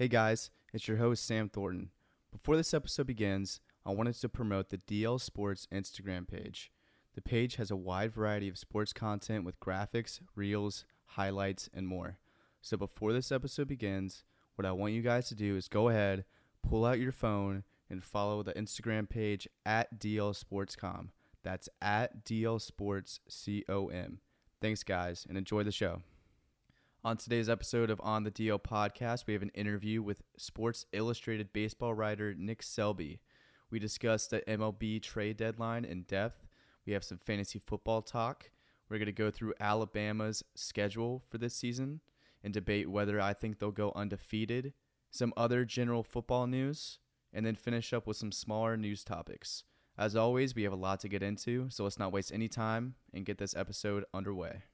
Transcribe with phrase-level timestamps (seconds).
[0.00, 1.90] Hey guys, it's your host Sam Thornton.
[2.32, 6.72] Before this episode begins, I wanted to promote the DL Sports Instagram page.
[7.14, 12.16] The page has a wide variety of sports content with graphics, reels, highlights, and more.
[12.62, 14.24] So before this episode begins,
[14.54, 16.24] what I want you guys to do is go ahead,
[16.66, 21.08] pull out your phone, and follow the Instagram page at DL Sportscom.
[21.42, 24.20] That's at DL Sports C O M.
[24.62, 26.00] Thanks, guys, and enjoy the show.
[27.02, 31.50] On today's episode of On the DL podcast, we have an interview with Sports Illustrated
[31.50, 33.20] baseball writer Nick Selbe.
[33.70, 36.46] We discuss the MLB trade deadline in depth.
[36.84, 38.50] We have some fantasy football talk.
[38.90, 42.02] We're going to go through Alabama's schedule for this season
[42.44, 44.74] and debate whether I think they'll go undefeated,
[45.10, 46.98] some other general football news,
[47.32, 49.64] and then finish up with some smaller news topics.
[49.96, 52.96] As always, we have a lot to get into, so let's not waste any time
[53.14, 54.64] and get this episode underway.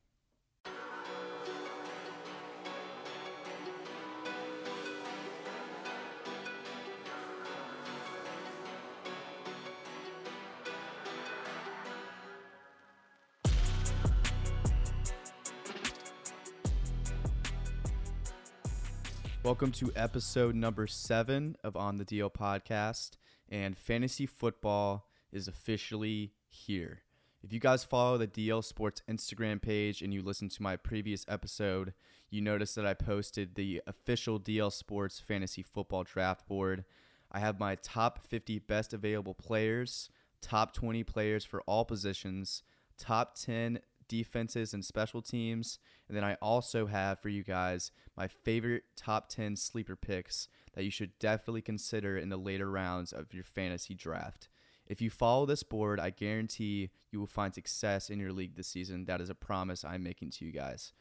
[19.56, 23.12] Welcome to episode number seven of On the DL podcast.
[23.48, 27.00] And fantasy football is officially here.
[27.42, 31.24] If you guys follow the DL Sports Instagram page and you listen to my previous
[31.26, 31.94] episode,
[32.28, 36.84] you notice that I posted the official DL Sports fantasy football draft board.
[37.32, 40.10] I have my top 50 best available players,
[40.42, 42.62] top 20 players for all positions,
[42.98, 45.78] top 10 defenses and special teams.
[46.08, 50.84] And then I also have for you guys my favorite top 10 sleeper picks that
[50.84, 54.48] you should definitely consider in the later rounds of your fantasy draft.
[54.86, 58.68] If you follow this board, I guarantee you will find success in your league this
[58.68, 59.06] season.
[59.06, 60.92] That is a promise I'm making to you guys.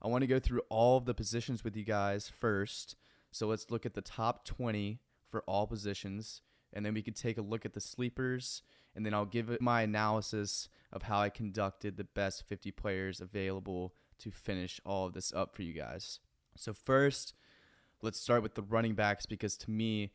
[0.00, 2.96] I want to go through all of the positions with you guys first.
[3.30, 7.36] So let's look at the top 20 for all positions, and then we could take
[7.36, 8.62] a look at the sleepers
[8.96, 13.94] and then I'll give my analysis of how I conducted the best 50 players available
[14.18, 16.20] to finish all of this up for you guys.
[16.56, 17.34] So, first,
[18.02, 20.12] let's start with the running backs because to me,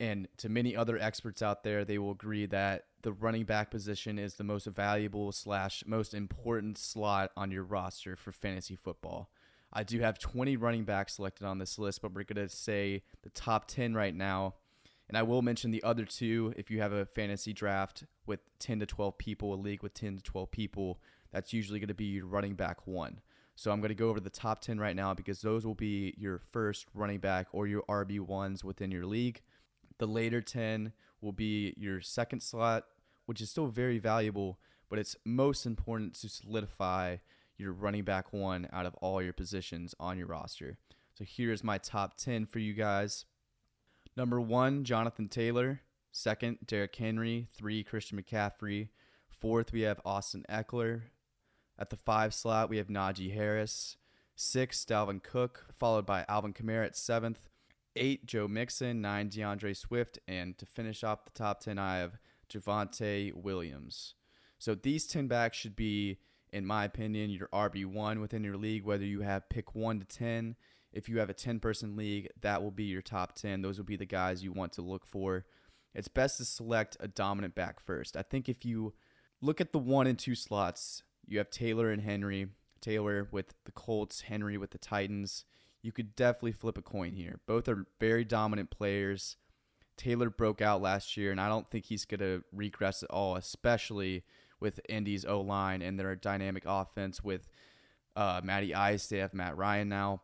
[0.00, 4.18] and to many other experts out there, they will agree that the running back position
[4.18, 9.30] is the most valuable slash most important slot on your roster for fantasy football.
[9.72, 13.02] I do have 20 running backs selected on this list, but we're going to say
[13.22, 14.54] the top 10 right now.
[15.08, 18.80] And I will mention the other two if you have a fantasy draft with 10
[18.80, 21.00] to 12 people, a league with 10 to 12 people,
[21.30, 23.20] that's usually going to be your running back one.
[23.56, 26.14] So I'm going to go over the top 10 right now because those will be
[26.16, 29.42] your first running back or your RB1s within your league.
[29.98, 32.84] The later 10 will be your second slot,
[33.26, 34.58] which is still very valuable,
[34.90, 37.18] but it's most important to solidify
[37.56, 40.78] your running back one out of all your positions on your roster.
[41.14, 43.24] So here's my top 10 for you guys.
[44.16, 45.80] Number one, Jonathan Taylor.
[46.12, 47.48] Second, Derrick Henry.
[47.56, 48.88] Three, Christian McCaffrey.
[49.28, 51.02] Fourth, we have Austin Ekeler.
[51.78, 53.96] At the five slot, we have Najee Harris.
[54.36, 57.48] Six, Dalvin Cook, followed by Alvin Kamara at seventh.
[57.96, 59.00] Eight, Joe Mixon.
[59.00, 60.18] Nine, DeAndre Swift.
[60.28, 64.14] And to finish off the top 10, I have Javonte Williams.
[64.58, 66.18] So these 10 backs should be,
[66.52, 70.54] in my opinion, your RB1 within your league, whether you have pick 1 to 10
[70.94, 73.62] if you have a 10 person league, that will be your top 10.
[73.62, 75.44] Those will be the guys you want to look for.
[75.94, 78.16] It's best to select a dominant back first.
[78.16, 78.94] I think if you
[79.40, 82.48] look at the one and two slots, you have Taylor and Henry.
[82.80, 85.44] Taylor with the Colts, Henry with the Titans.
[85.82, 87.40] You could definitely flip a coin here.
[87.46, 89.36] Both are very dominant players.
[89.96, 93.36] Taylor broke out last year, and I don't think he's going to regress at all,
[93.36, 94.24] especially
[94.60, 97.48] with Indy's O line and their dynamic offense with
[98.16, 99.06] uh, Matty Ice.
[99.06, 100.22] They have Matt Ryan now.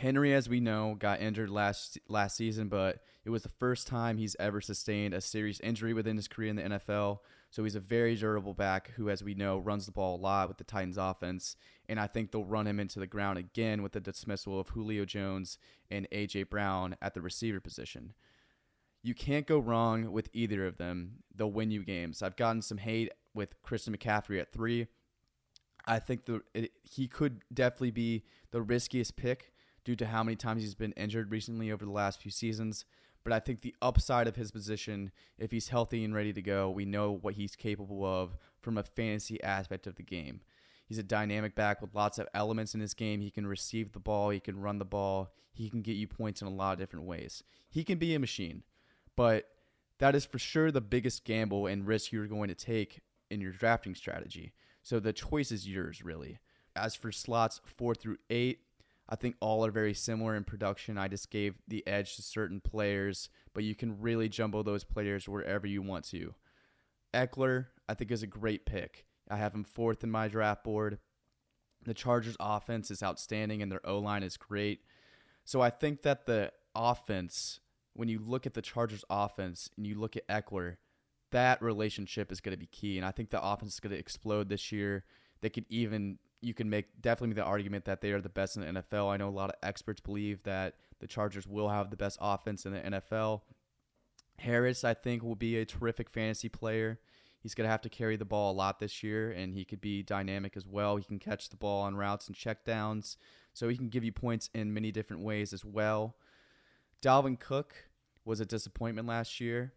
[0.00, 4.16] Henry, as we know, got injured last last season, but it was the first time
[4.16, 7.18] he's ever sustained a serious injury within his career in the NFL.
[7.50, 10.48] So he's a very durable back who, as we know, runs the ball a lot
[10.48, 11.54] with the Titans offense.
[11.86, 15.04] And I think they'll run him into the ground again with the dismissal of Julio
[15.04, 15.58] Jones
[15.90, 16.44] and A.J.
[16.44, 18.14] Brown at the receiver position.
[19.02, 21.16] You can't go wrong with either of them.
[21.34, 22.22] They'll win you games.
[22.22, 24.86] I've gotten some hate with Christian McCaffrey at three.
[25.84, 29.52] I think the it, he could definitely be the riskiest pick
[29.84, 32.84] due to how many times he's been injured recently over the last few seasons.
[33.22, 36.70] But I think the upside of his position, if he's healthy and ready to go,
[36.70, 40.40] we know what he's capable of from a fantasy aspect of the game.
[40.86, 43.20] He's a dynamic back with lots of elements in his game.
[43.20, 46.40] He can receive the ball, he can run the ball, he can get you points
[46.42, 47.44] in a lot of different ways.
[47.68, 48.64] He can be a machine,
[49.16, 49.48] but
[49.98, 53.00] that is for sure the biggest gamble and risk you're going to take
[53.30, 54.52] in your drafting strategy.
[54.82, 56.38] So the choice is yours, really.
[56.74, 58.60] As for slots four through eight,
[59.10, 60.96] I think all are very similar in production.
[60.96, 65.28] I just gave the edge to certain players, but you can really jumble those players
[65.28, 66.34] wherever you want to.
[67.12, 69.06] Ekeler, I think, is a great pick.
[69.28, 70.98] I have him fourth in my draft board.
[71.84, 74.80] The Chargers' offense is outstanding and their O line is great.
[75.44, 77.58] So I think that the offense,
[77.94, 80.76] when you look at the Chargers' offense and you look at Ekeler,
[81.32, 82.96] that relationship is going to be key.
[82.96, 85.04] And I think the offense is going to explode this year.
[85.40, 88.56] They could even, you can make definitely make the argument that they are the best
[88.56, 89.12] in the NFL.
[89.12, 92.66] I know a lot of experts believe that the Chargers will have the best offense
[92.66, 93.42] in the NFL.
[94.38, 96.98] Harris, I think, will be a terrific fantasy player.
[97.42, 99.80] He's going to have to carry the ball a lot this year, and he could
[99.80, 100.96] be dynamic as well.
[100.96, 103.16] He can catch the ball on routes and checkdowns,
[103.54, 106.16] so he can give you points in many different ways as well.
[107.02, 107.74] Dalvin Cook
[108.24, 109.72] was a disappointment last year.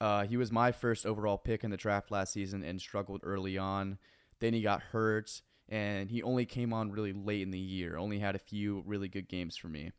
[0.00, 3.58] Uh, he was my first overall pick in the draft last season and struggled early
[3.58, 3.98] on.
[4.40, 7.96] Then he got hurt, and he only came on really late in the year.
[7.96, 9.92] Only had a few really good games for me.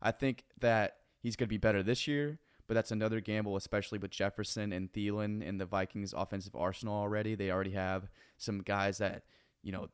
[0.00, 2.38] I think that he's going to be better this year,
[2.68, 7.34] but that's another gamble, especially with Jefferson and Thielen in the Vikings offensive arsenal already.
[7.34, 9.24] They already have some guys that,
[9.62, 9.88] you know,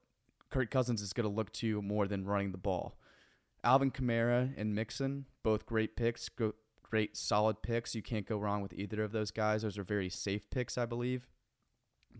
[0.50, 2.98] Kirk Cousins is going to look to more than running the ball.
[3.64, 6.28] Alvin Kamara and Mixon, both great picks,
[6.82, 7.94] great solid picks.
[7.94, 9.62] You can't go wrong with either of those guys.
[9.62, 11.26] Those are very safe picks, I believe.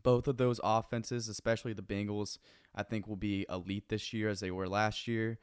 [0.03, 2.39] Both of those offenses, especially the Bengals,
[2.75, 5.39] I think will be elite this year as they were last year.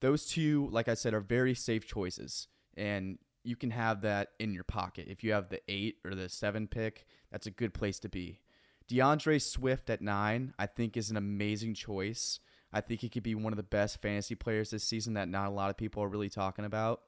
[0.00, 2.48] Those two, like I said, are very safe choices.
[2.76, 5.06] And you can have that in your pocket.
[5.08, 8.40] If you have the eight or the seven pick, that's a good place to be.
[8.88, 12.40] DeAndre Swift at nine, I think, is an amazing choice.
[12.72, 15.48] I think he could be one of the best fantasy players this season that not
[15.48, 17.02] a lot of people are really talking about.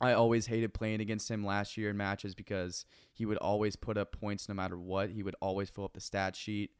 [0.00, 3.96] I always hated playing against him last year in matches because he would always put
[3.96, 5.10] up points no matter what.
[5.10, 6.70] He would always fill up the stat sheet.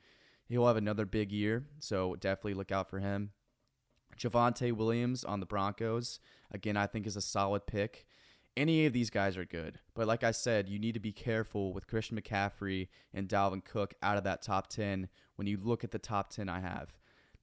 [0.49, 3.31] He'll have another big year, so definitely look out for him.
[4.19, 6.21] Javonte Williams on the Broncos,
[6.51, 8.07] again, I think is a solid pick
[8.57, 9.79] any of these guys are good.
[9.95, 13.95] But like I said, you need to be careful with Christian McCaffrey and Dalvin Cook
[14.03, 16.95] out of that top 10 when you look at the top 10 I have.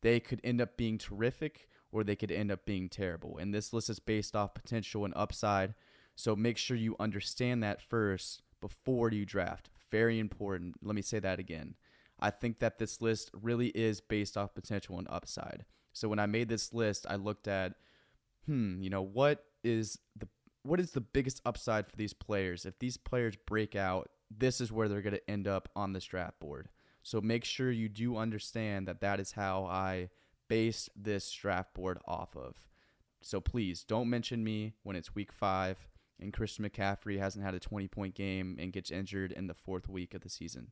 [0.02, 3.38] They could end up being terrific or they could end up being terrible.
[3.38, 5.76] And this list is based off potential and upside.
[6.16, 9.70] So make sure you understand that first before you draft.
[9.92, 10.76] Very important.
[10.82, 11.76] Let me say that again.
[12.20, 15.66] I think that this list really is based off potential and upside.
[15.94, 17.74] So when I made this list, I looked at,
[18.48, 20.28] hmm, you know, what is the
[20.64, 22.66] what is the biggest upside for these players?
[22.66, 26.06] If these players break out, this is where they're going to end up on this
[26.06, 26.70] draft board.
[27.04, 30.10] So make sure you do understand that that is how I
[30.54, 32.54] base this draft board off of.
[33.24, 35.88] So please don't mention me when it's week five
[36.20, 39.90] and Christian McCaffrey hasn't had a 20 point game and gets injured in the fourth
[39.90, 40.68] week of the season.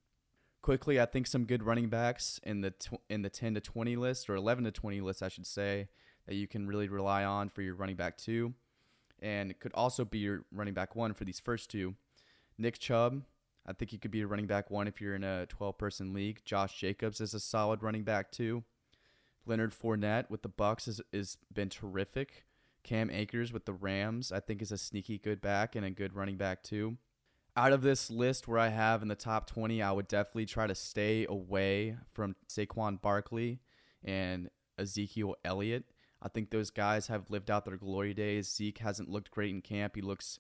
[0.62, 3.96] Quickly, I think some good running backs in the tw- in the 10 to 20
[3.96, 5.88] list or 11 to 20 list, I should say,
[6.28, 8.54] that you can really rely on for your running back two
[9.20, 11.96] and it could also be your running back one for these first two.
[12.56, 13.24] Nick Chubb,
[13.66, 16.14] I think he could be a running back one if you're in a 12 person
[16.14, 16.42] league.
[16.46, 18.64] Josh Jacobs is a solid running back two.
[19.52, 22.46] Leonard Fournette with the Bucs has is been terrific.
[22.86, 26.16] Cam Akers with the Rams, I think, is a sneaky good back and a good
[26.16, 26.98] running back too.
[27.58, 30.68] Out of this list where I have in the top 20, I would definitely try
[30.68, 33.60] to stay away from Saquon Barkley
[34.06, 34.50] and
[34.80, 35.84] Ezekiel Elliott.
[36.22, 38.50] I think those guys have lived out their glory days.
[38.50, 39.98] Zeke hasn't looked great in camp.
[39.98, 40.40] He looks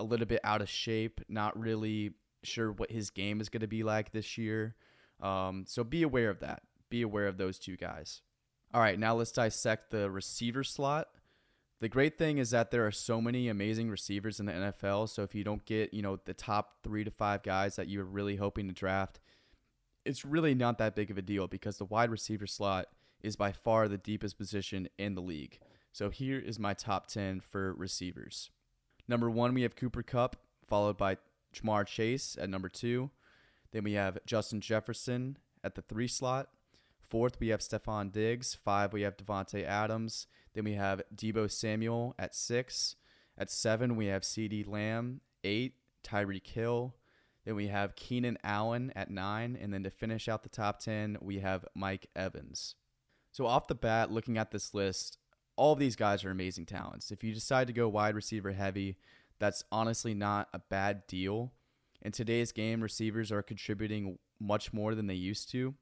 [0.00, 2.10] a little bit out of shape, not really
[2.42, 4.74] sure what his game is going to be like this year.
[5.20, 6.62] Um, so be aware of that.
[6.90, 8.22] Be aware of those two guys.
[8.74, 11.08] All right, now let's dissect the receiver slot.
[11.80, 15.08] The great thing is that there are so many amazing receivers in the NFL.
[15.08, 18.04] So if you don't get, you know, the top three to five guys that you're
[18.04, 19.20] really hoping to draft,
[20.04, 22.88] it's really not that big of a deal because the wide receiver slot
[23.22, 25.60] is by far the deepest position in the league.
[25.92, 28.50] So here is my top 10 for receivers.
[29.06, 31.16] Number one, we have Cooper Kupp, followed by
[31.54, 33.10] Ja'Marr Chase at number two.
[33.72, 36.48] Then we have Justin Jefferson at the three slot.
[37.08, 38.54] Fourth, we have Stefon Diggs.
[38.54, 40.26] Five, we have Davante Adams.
[40.54, 42.96] Then we have Deebo Samuel at six.
[43.36, 45.20] At seven, we have CeeDee Lamb.
[45.42, 45.74] Eight,
[46.04, 46.94] Tyreek Hill.
[47.44, 49.56] Then we have Keenan Allen at nine.
[49.58, 52.74] And then to finish out the top 10, we have Mike Evans.
[53.32, 55.16] So off the bat, looking at this list,
[55.56, 57.10] all of these guys are amazing talents.
[57.10, 58.96] If you decide to go wide receiver heavy,
[59.38, 61.52] that's honestly not a bad deal.
[62.02, 65.74] In today's game, receivers are contributing much more than they used to.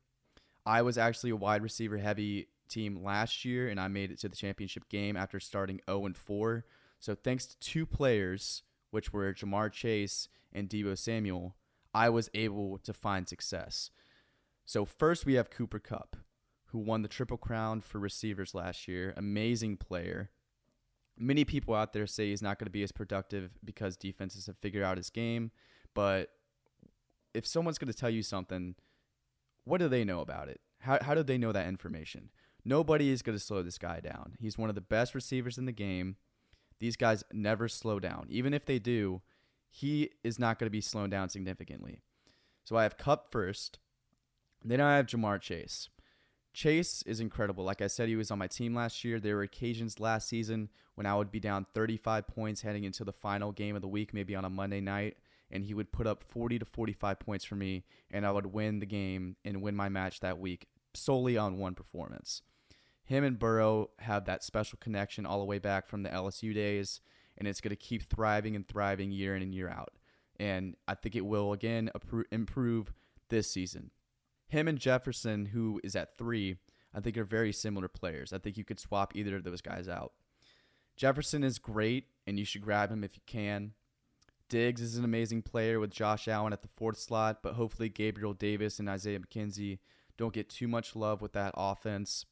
[0.67, 4.29] I was actually a wide receiver heavy team last year, and I made it to
[4.29, 6.65] the championship game after starting 0 and 4.
[6.99, 11.55] So thanks to two players, which were Ja'Marr Chase and Deebo Samuel,
[11.95, 13.91] I was able to find success.
[14.65, 16.17] So first we have Cooper Kupp,
[16.67, 19.15] who won the Triple Crown for receivers last year.
[19.17, 20.31] Amazing player.
[21.17, 24.59] Many people out there say he's not going to be as productive because defenses have
[24.59, 25.53] figured out his game.
[25.95, 26.31] But
[27.33, 28.75] if someone's going to tell you something,
[29.67, 30.61] what do they know about it?
[30.81, 32.31] How, how do they know that information?
[32.65, 34.37] Nobody is going to slow this guy down.
[34.41, 36.17] He's one of the best receivers in the game.
[36.79, 38.27] These guys never slow down.
[38.31, 39.23] Even if they do,
[39.69, 42.01] he is not going to be slowed down significantly.
[42.65, 43.79] So I have Kupp first.
[44.65, 45.89] Then I have Ja'Marr Chase.
[46.53, 47.65] Chase is incredible.
[47.65, 49.21] Like I said, he was on my team last year.
[49.21, 53.13] There were occasions last season when I would be down 35 points heading into the
[53.13, 55.17] final game of the week, maybe on a Monday night,
[55.51, 58.81] and he would put up 40 to 45 points for me, and I would win
[58.81, 62.43] the game and win my match that week solely on one performance.
[63.05, 67.01] Him and Burrow have that special connection all the way back from the LSU days,
[67.39, 69.93] and it's going to keep thriving and thriving year in and year out.
[70.39, 71.91] And I think it will again
[72.33, 72.93] improve
[73.29, 73.91] this season.
[74.49, 76.57] Him and Jefferson, who is at three,
[76.95, 78.33] I think are very similar players.
[78.33, 80.13] I think you could swap either of those guys out.
[80.97, 83.73] Jefferson is great, and you should grab him if you can.
[84.49, 88.33] Diggs is an amazing player with Josh Allen at the fourth slot, but hopefully Gabriel
[88.33, 89.79] Davis and Isaiah McKenzie
[90.17, 92.25] don't get too much love with that offense.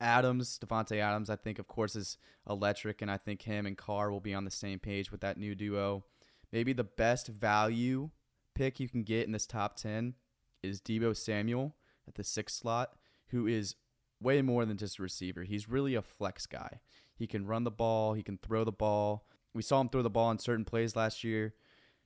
[0.00, 4.10] Adams, Davante Adams, I think, of course, is electric, and I think him and Carr
[4.10, 6.04] will be on the same page with that new duo.
[6.50, 8.10] Maybe the best value
[8.54, 10.14] pick you can get in this top 10
[10.62, 11.76] is Deebo Samuel
[12.08, 12.96] at the sixth slot,
[13.28, 13.76] who is
[14.20, 15.44] way more than just a receiver.
[15.44, 16.80] He's really a flex guy.
[17.14, 19.26] He can run the ball, he can throw the ball.
[19.54, 21.54] We saw him throw the ball in certain plays last year.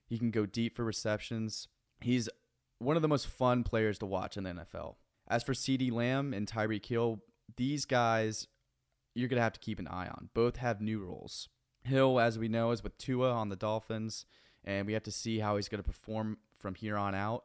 [0.04, 1.68] He can go deep for receptions.
[2.00, 2.28] He's
[2.78, 4.96] one of the most fun players to watch in the NFL.
[5.28, 7.20] As for CeeDee Lamb and Tyreek Hill,
[7.56, 8.46] these guys
[9.16, 10.28] you're going to have to keep an eye on.
[10.34, 11.48] Both have new roles.
[11.84, 14.26] Hill, as we know, is with Tua on the Dolphins,
[14.62, 17.44] and we have to see how he's going to perform from here on out.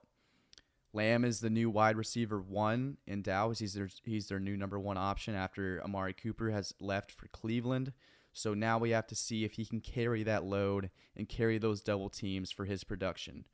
[0.93, 3.60] Lamb is the new wide receiver one in Dallas.
[3.60, 7.93] He's their, he's their new number one option after Amari Cooper has left for Cleveland.
[8.33, 11.81] So now we have to see if he can carry that load and carry those
[11.81, 13.45] double teams for his production.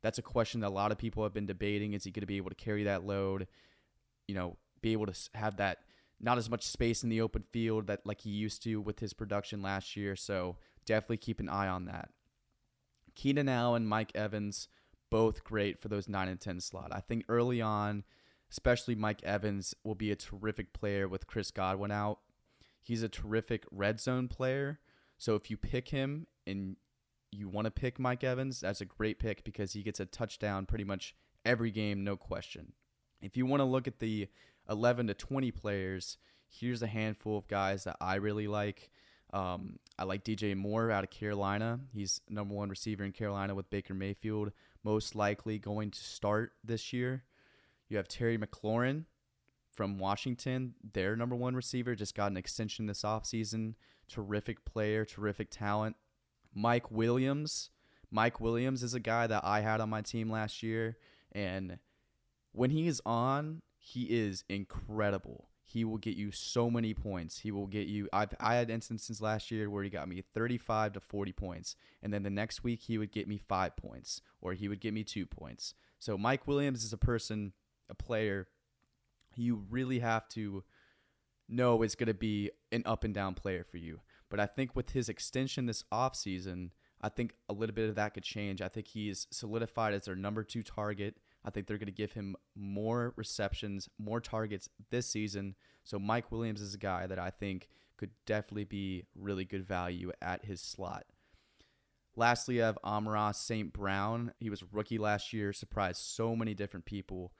[0.00, 1.92] That's a question that a lot of people have been debating.
[1.92, 3.46] Is he going to be able to carry that load?
[4.26, 5.78] You know, be able to have that
[6.20, 9.12] not as much space in the open field that like he used to with his
[9.12, 10.16] production last year.
[10.16, 12.10] So definitely keep an eye on that.
[13.14, 14.68] Keenan Allen, and Mike Evans
[15.10, 16.88] both great for those 9 and 10 slot.
[16.90, 18.04] I think early on,
[18.50, 22.20] especially Mike Evans will be a terrific player with Chris Godwin out.
[22.82, 24.80] He's a terrific red zone player.
[25.18, 26.76] So if you pick him and
[27.30, 30.66] you want to pick Mike Evans, that's a great pick because he gets a touchdown
[30.66, 32.72] pretty much every game, no question.
[33.20, 34.28] If you want to look at the
[34.68, 38.90] 11 to 20 players, here's a handful of guys that I really like.
[39.32, 41.80] Um, I like DJ Moore out of Carolina.
[41.94, 44.52] He's number one receiver in Carolina with Baker Mayfield
[44.84, 47.24] most likely going to start this year.
[47.88, 49.04] You have Terry McLaurin
[49.72, 53.74] from Washington, their number one receiver, just got an extension this offseason.
[54.08, 55.96] Terrific player, terrific talent.
[56.54, 57.70] Mike Williams.
[58.10, 60.98] Mike Williams is a guy that I had on my team last year.
[61.32, 61.78] And
[62.52, 65.48] when he is on, he is incredible.
[65.64, 67.38] He will get you so many points.
[67.38, 68.08] He will get you.
[68.12, 72.12] I've I had instances last year where he got me 35 to 40 points, and
[72.12, 75.02] then the next week he would get me five points, or he would get me
[75.02, 75.74] two points.
[75.98, 77.54] So Mike Williams is a person,
[77.88, 78.48] a player.
[79.36, 80.64] You really have to
[81.48, 84.00] know is going to be an up and down player for you.
[84.30, 86.70] But I think with his extension this offseason,
[87.02, 88.62] I think a little bit of that could change.
[88.62, 91.16] I think he's solidified as their number two target.
[91.44, 95.56] I think they're going to give him more receptions, more targets this season.
[95.84, 100.12] So Mike Williams is a guy that I think could definitely be really good value
[100.22, 101.04] at his slot.
[102.14, 103.72] Lastly, I have Amon-Ra St.
[103.72, 104.32] Brown.
[104.38, 107.32] He was rookie last year, surprised so many different people.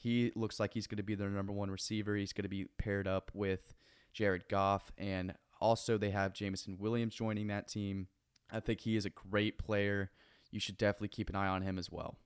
[0.00, 2.16] He looks like he's going to be their number one receiver.
[2.16, 3.74] He's going to be paired up with
[4.14, 8.08] Jared Goff, and also they have Jameson Williams joining that team.
[8.50, 10.10] I think he is a great player.
[10.50, 12.16] You should definitely keep an eye on him as well.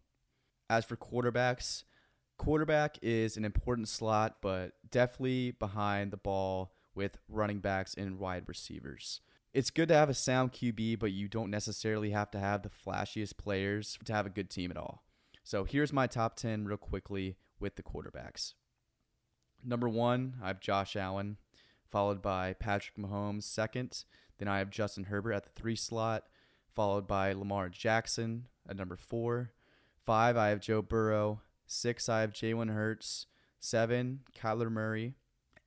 [0.71, 1.83] As for quarterbacks,
[2.39, 8.45] quarterback is an important slot, but definitely behind the ball with running backs and wide
[8.47, 9.21] receivers.
[9.53, 12.71] It's good to have a sound QB, but you don't necessarily have to have the
[12.71, 15.03] flashiest players to have a good team at all.
[15.43, 18.55] So here's my top 10 real quickly with the quarterbacks.
[19.65, 21.39] Number one, I have Josh Allen,
[21.91, 24.05] followed by Patrick Mahomes second.
[24.39, 26.25] Then I have Justin Herbert at the three slot,
[26.75, 29.53] followed by Lamar Jackson at number four.
[30.05, 31.41] Five, I have Joe Burrow.
[31.67, 33.27] Six, I have Jalen Hurts.
[33.59, 35.15] Seven, Kyler Murray.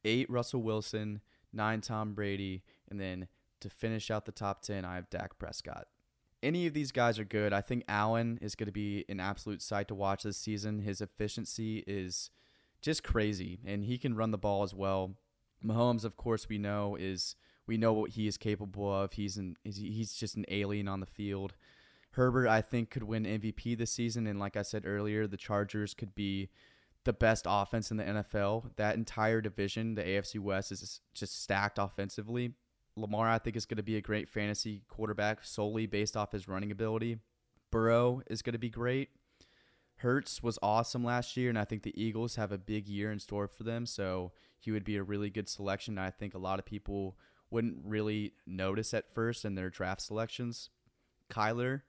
[0.06, 1.22] Eight, Russell Wilson.
[1.52, 2.64] Nine, Tom Brady.
[2.90, 3.28] And then
[3.62, 5.88] to finish out the top 10, I have Dak Prescott.
[6.44, 7.52] Any of these guys are good.
[7.52, 10.80] I think Allen is going to be an absolute sight to watch this season.
[10.80, 12.30] His efficiency is
[12.82, 13.60] just crazy.
[13.66, 15.16] And he can run the ball as well.
[15.66, 19.14] Mahomes, of course, we know is we know what he is capable of.
[19.14, 21.56] He's an he's just an alien on the field.
[22.12, 25.94] Herbert, I think, could win MVP this season, and like I said earlier, the Chargers
[25.94, 26.50] could be
[27.04, 28.76] the best offense in the NFL.
[28.76, 32.54] That entire division, the AFC West, is just stacked offensively.
[32.98, 36.48] Lamar, I think, is going to be a great fantasy quarterback solely based off his
[36.48, 37.18] running ability.
[37.72, 39.10] Burrow is going to be great.
[39.98, 43.20] Hurts was awesome last year, and I think the Eagles have a big year in
[43.20, 43.86] store for them.
[43.86, 45.98] So he would be a really good selection.
[45.98, 47.18] I think a lot of people
[47.50, 50.70] wouldn't really notice at first in their draft selections.
[51.32, 51.82] Kyler,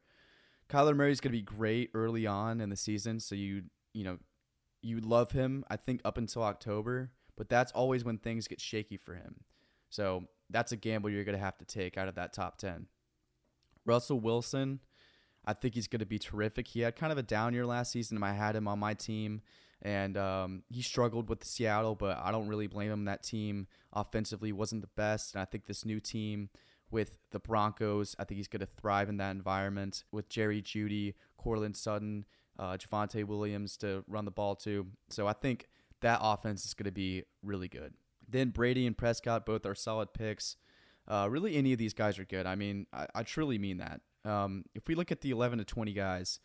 [0.68, 3.20] Kyler Murray is going to be great early on in the season.
[3.20, 4.18] So you you know
[4.82, 5.64] you love him.
[5.68, 9.40] I think up until October, but that's always when things get shaky for him.
[9.90, 12.86] So that's a gamble you're going to have to take out of that top ten.
[13.84, 14.80] Russell Wilson
[15.48, 16.68] I think he's going to be terrific.
[16.68, 18.22] He had kind of a down year last season.
[18.22, 19.40] I had him on my team,
[19.80, 23.06] and um, he struggled with Seattle, but I don't really blame him.
[23.06, 26.50] That team offensively wasn't the best, and I think this new team
[26.90, 31.14] with the Broncos, I think he's going to thrive in that environment with Jerry Jeudy,
[31.38, 32.26] Courtland Sutton,
[32.58, 34.86] uh, Javonte Williams to run the ball to.
[35.08, 35.68] So I think
[36.02, 37.94] that offense is going to be really good.
[38.28, 40.56] Then Brady and Prescott both are solid picks.
[41.06, 42.46] Uh, really, any of these guys are good.
[42.46, 44.00] I mean, I, I truly mean that.
[44.24, 46.40] Um, if we look at the 11 to 20 guys,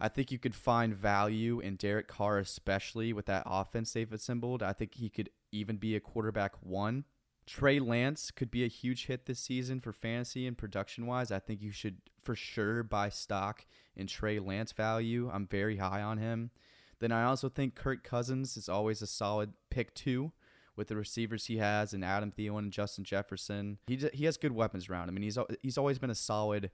[0.00, 4.62] I think you could find value in Derek Carr, especially with that offense they've assembled.
[4.62, 7.04] I think he could even be a quarterback one.
[7.46, 11.30] Trey Lance could be a huge hit this season for fantasy and production wise.
[11.30, 13.64] I think you should for sure buy stock
[13.94, 15.30] in Trey Lance value.
[15.32, 16.50] I'm very high on him.
[16.98, 20.32] Then I also think Kirk Cousins is always a solid pick two
[20.76, 23.78] with the receivers he has and Adam Thielen and Justin Jefferson.
[23.86, 26.70] He he has good weapons around him, and he's he's always been a solid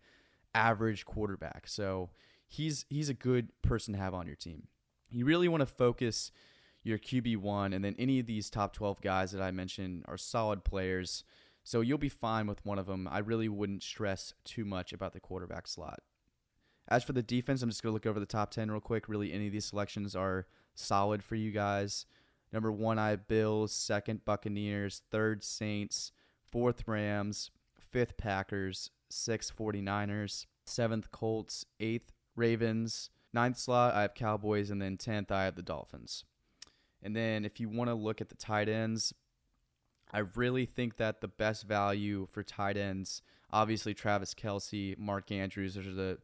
[0.54, 1.68] average quarterback.
[1.68, 2.10] So
[2.46, 4.68] he's he's a good person to have on your team.
[5.10, 6.32] You really want to focus
[6.82, 10.18] your QB one, and then any of these top twelve guys that I mentioned are
[10.18, 11.24] solid players.
[11.64, 13.08] So you'll be fine with one of them.
[13.10, 16.00] I really wouldn't stress too much about the quarterback slot.
[16.88, 19.08] As for the defense, I'm just going to look over the top 10 real quick.
[19.08, 22.06] Really, any of these selections are solid for you guys.
[22.52, 23.72] Number one, I have Bills.
[23.72, 25.02] Second, Buccaneers.
[25.10, 26.12] Third, Saints.
[26.50, 27.50] Fourth, Rams.
[27.78, 34.96] Fifth, Packers sixth 49ers, seventh Colts, eighth Ravens, ninth slot I have Cowboys, and then
[34.96, 36.24] tenth I have the Dolphins.
[37.02, 39.12] And then if you want to look at the tight ends,
[40.12, 45.74] I really think that the best value for tight ends, obviously Travis Kelce, Mark Andrews,
[45.74, 46.18] those are the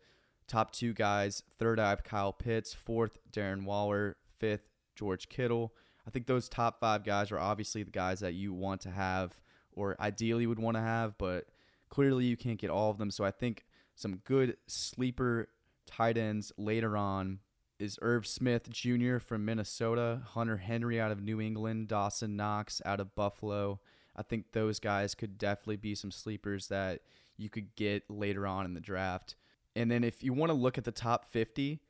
[0.46, 1.42] top two guys.
[1.58, 2.74] Third, I have Kyle Pitts.
[2.74, 4.16] Fourth, Darren Waller.
[4.38, 5.74] Fifth, George Kittle.
[6.08, 9.38] I think those top five guys are obviously the guys that you want to have
[9.72, 11.46] or ideally would want to have, but
[11.88, 13.10] Clearly, you can't get all of them.
[13.10, 15.48] So I think some good sleeper
[15.86, 17.40] tight ends later on
[17.78, 19.18] is Irv Smith Jr.
[19.18, 23.80] from Minnesota, Hunter Henry out of New England, Dawson Knox out of Buffalo.
[24.16, 27.00] I think those guys could definitely be some sleepers that
[27.36, 29.36] you could get later on in the draft.
[29.76, 31.80] And then if you want to look at the top 50,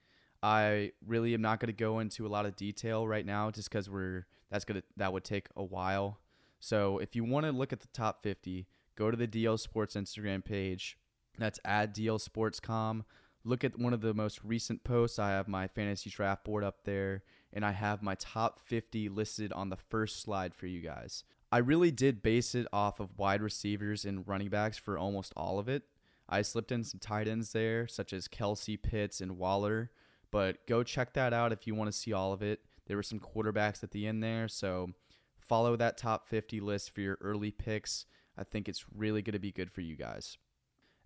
[0.43, 3.71] I really am not going to go into a lot of detail right now just
[3.71, 6.21] cuz we're that's going to that would take a while.
[6.61, 9.95] So if you want to look at the top 50, go to the DL Sports
[9.95, 10.99] Instagram page.
[11.39, 13.05] That's at DL Sportscom.
[13.45, 15.19] Look at one of the most recent posts.
[15.19, 17.23] I have my fantasy draft board up there,
[17.53, 21.23] and I have my top 50 listed on the first slide for you guys.
[21.51, 25.59] I really did base it off of wide receivers and running backs for almost all
[25.59, 25.85] of it.
[26.29, 29.91] I slipped in some tight ends there, such as Kelce, Pitts, and Waller,
[30.31, 32.61] but go check that out if you want to see all of it.
[32.87, 34.91] There were some quarterbacks at the end there, so
[35.39, 38.07] follow that top 50 list for your early picks.
[38.37, 40.39] I think it's really going to be good for you guys.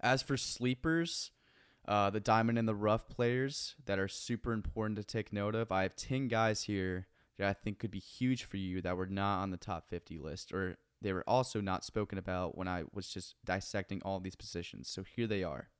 [0.00, 1.30] As for sleepers,
[1.86, 5.72] uh, the diamond in the rough players that are super important to take note of,
[5.72, 7.06] I have 10 guys here
[7.38, 10.18] that I think could be huge for you that were not on the top 50
[10.18, 14.36] list, or they were also not spoken about when I was just dissecting all these
[14.36, 14.88] positions.
[14.88, 15.70] So here they are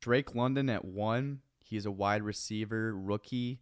[0.00, 1.40] Drake London at one.
[1.70, 3.60] He is a wide receiver rookie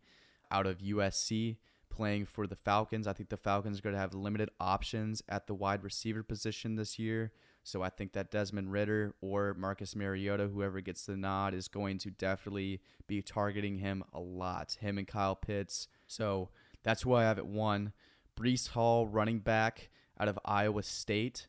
[0.50, 1.58] out of USC
[1.90, 3.06] playing for the Falcons.
[3.06, 6.76] I think the Falcons are going to have limited options at the wide receiver position
[6.76, 7.32] this year.
[7.64, 11.98] So I think that Desmond Ridder or Marcus Mariota, whoever gets the nod, is going
[11.98, 14.78] to definitely be targeting him a lot.
[14.80, 15.86] Him and Kyle Pitts.
[16.06, 16.48] So
[16.82, 17.92] that's who I have at one.
[18.40, 21.46] Breece Hall, running back out of Iowa State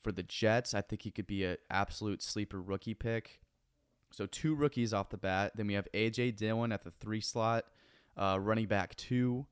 [0.00, 0.72] for the Jets.
[0.72, 3.40] I think he could be an absolute sleeper rookie pick.
[4.10, 5.52] So two rookies off the bat.
[5.54, 7.64] Then we have AJ Dillon at the three slot,
[8.16, 9.46] uh, running back two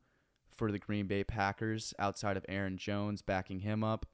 [0.51, 4.07] for the Green Bay Packers outside of Aaron Jones backing him up.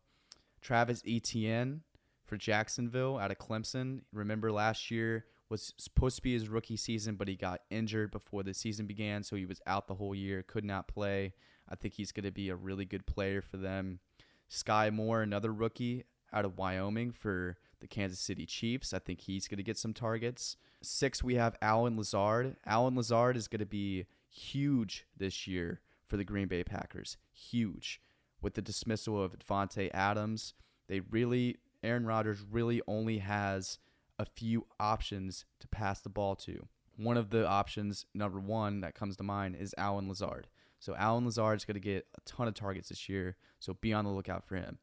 [0.60, 1.82] Travis Etienne
[2.24, 4.00] for Jacksonville out of Clemson.
[4.12, 8.42] Remember last year was supposed to be his rookie season, but he got injured before
[8.42, 11.34] the season began, so he was out the whole year, could not play.
[11.68, 14.00] I think he's going to be a really good player for them.
[14.48, 18.94] Sky Moore, another rookie out of Wyoming for the Kansas City Chiefs.
[18.94, 20.56] I think he's going to get some targets.
[20.80, 22.56] Six, we have Allen Lazard.
[22.64, 27.18] Allen Lazard is going to be huge this year for the Green Bay Packers.
[27.32, 28.00] Huge.
[28.40, 30.54] With the dismissal of Davante Adams,
[30.88, 33.78] they really, Aaron Rodgers really only has
[34.18, 36.68] a few options to pass the ball to.
[36.96, 40.46] One of the options, number one, that comes to mind is Allen Lazard.
[40.78, 43.36] So Allen Lazard is going to get a ton of targets this year.
[43.58, 44.78] So be on the lookout for him.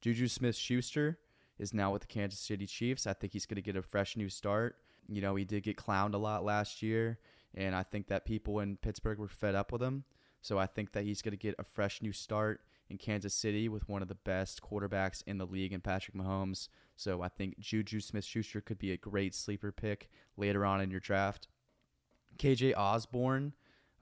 [0.00, 1.18] Juju Smith Schuster
[1.58, 3.06] is now with the Kansas City Chiefs.
[3.06, 4.76] I think he's going to get a fresh new start.
[5.08, 7.18] You know, he did get clowned a lot last year,
[7.54, 10.04] and I think that people in Pittsburgh were fed up with him.
[10.40, 13.68] So I think that he's going to get a fresh new start in Kansas City
[13.68, 16.68] with one of the best quarterbacks in the league in Patrick Mahomes.
[16.96, 20.90] So I think Juju Smith Schuster could be a great sleeper pick later on in
[20.90, 21.48] your draft.
[22.38, 23.54] KJ Osborn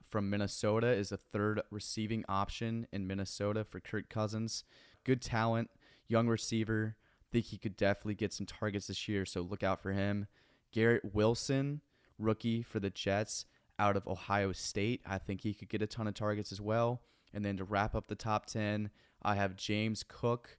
[0.07, 4.63] from Minnesota is a third receiving option in Minnesota for Kirk Cousins.
[5.03, 5.69] Good talent,
[6.07, 6.95] young receiver.
[7.37, 10.25] Think he could definitely get some targets this year, so look out for him.
[10.71, 11.81] Garrett Wilson,
[12.17, 13.45] rookie for the Jets
[13.77, 15.01] out of Ohio State.
[15.05, 17.03] I think he could get a ton of targets as well.
[17.31, 18.89] And then to wrap up the top 10,
[19.21, 20.57] I have James Cook,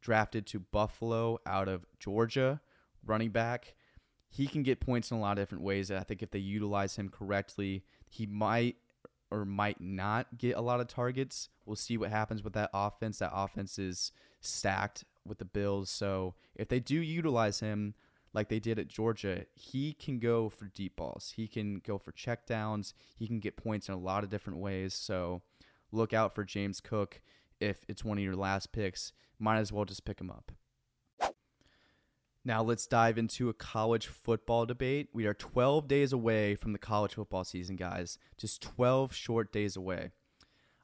[0.00, 2.62] drafted to Buffalo out of Georgia,
[3.04, 3.74] running back.
[4.30, 5.90] He can get points in a lot of different ways.
[5.90, 8.76] I think if they utilize him correctly, he might
[9.30, 11.50] or might not get a lot of targets.
[11.66, 13.18] We'll see what happens with that offense.
[13.18, 15.90] That offense is stacked with the Bills.
[15.90, 17.94] So if they do utilize him
[18.32, 21.34] like they did at Georgia, he can go for deep balls.
[21.36, 22.92] He can go for checkdowns.
[23.16, 24.94] He can get points in a lot of different ways.
[24.94, 25.42] So
[25.92, 27.20] look out for James Cook.
[27.60, 30.52] If it's one of your last picks, might as well just pick him up.
[32.44, 35.08] Now let's dive into a college football debate.
[35.12, 38.18] We are 12 days away from the college football season, guys.
[38.38, 40.12] Just 12 short days away.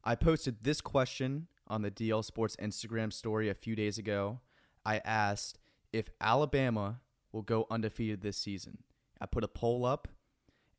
[0.03, 4.41] I posted this question on the DL Sports Instagram story a few days ago.
[4.85, 5.59] I asked
[5.93, 7.01] if Alabama
[7.33, 8.79] will go undefeated this season.
[9.21, 10.09] I put a poll up,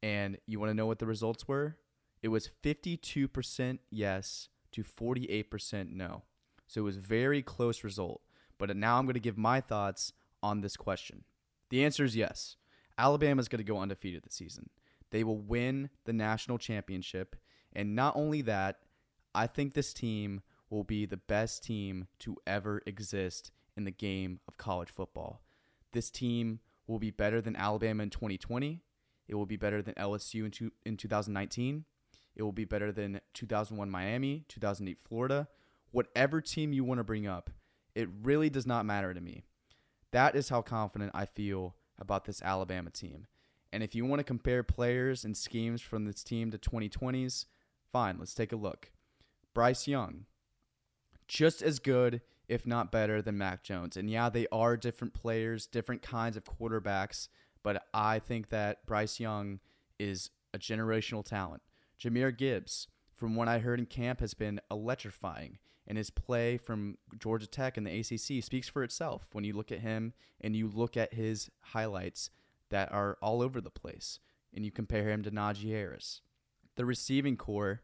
[0.04, 1.78] and you want to know what the results were?
[2.22, 6.24] It was 52% yes to 48% no.
[6.68, 8.22] So it was very close result.
[8.58, 11.24] But now I'm going to give my thoughts on this question.
[11.70, 12.56] The answer is yes.
[12.98, 14.70] Alabama is going to go undefeated this season.
[15.12, 17.36] They will win the national championship.
[17.74, 18.80] And not only that,
[19.34, 20.42] I think this team
[20.76, 25.42] will be the best team to ever exist in the game of college football.
[25.94, 28.82] This team will be better than Alabama in 2020.
[29.30, 31.86] It will be better than LSU in, two, in 2019.
[32.36, 35.48] It will be better than 2001 Miami, 2008 Florida.
[35.92, 37.50] Whatever team you want to bring up,
[37.96, 39.46] it really does not matter to me.
[40.12, 43.28] That is how confident I feel about this Alabama team.
[43.72, 47.46] And if you want to compare players and schemes from this team to 2020s,
[47.94, 48.92] fine, let's take a look.
[49.54, 50.26] Bryce Young,
[51.28, 53.98] just as good, if not better, than Mac Jones.
[53.98, 57.28] And yeah, they are different players, different kinds of quarterbacks,
[57.64, 59.60] but I think that Bryce Young
[60.00, 61.64] is a generational talent.
[62.00, 65.58] Jahmyr Gibbs, from what I heard in camp, has been electrifying,
[65.88, 69.28] and his play from Georgia Tech and the ACC speaks for itself.
[69.32, 72.30] When you look at him and you look at his highlights
[72.70, 74.20] that are all over the place,
[74.54, 76.22] and you compare him to Najee Harris,
[76.76, 77.82] the receiving core,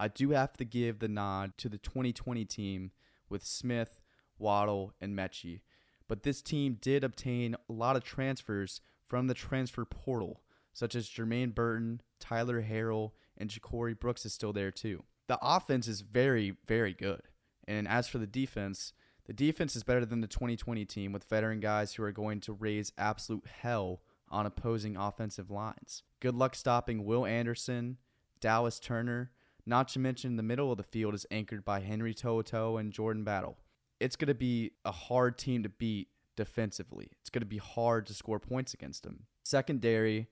[0.00, 2.90] I do have to give the nod to the 2020 team
[3.28, 4.00] with Smith,
[4.38, 5.60] Waddle, and Metchie.
[6.08, 10.40] But this team did obtain a lot of transfers from the transfer portal,
[10.72, 15.04] such as Jermaine Burton, Tyler Harrell, and Ja'Corey Brooks is still there too.
[15.26, 17.20] The offense is very, very good.
[17.68, 18.94] And as for the defense,
[19.26, 22.54] the defense is better than the 2020 team with veteran guys who are going to
[22.54, 26.04] raise absolute hell on opposing offensive lines.
[26.20, 27.98] Good luck stopping Will Anderson,
[28.40, 29.30] Dallas Turner,
[29.66, 33.24] not to mention the middle of the field is anchored by Henry To'o and Jordan
[33.24, 33.58] Battle.
[33.98, 37.10] It's going to be a hard team to beat defensively.
[37.20, 39.24] It's going to be hard to score points against them.
[39.44, 40.28] Secondary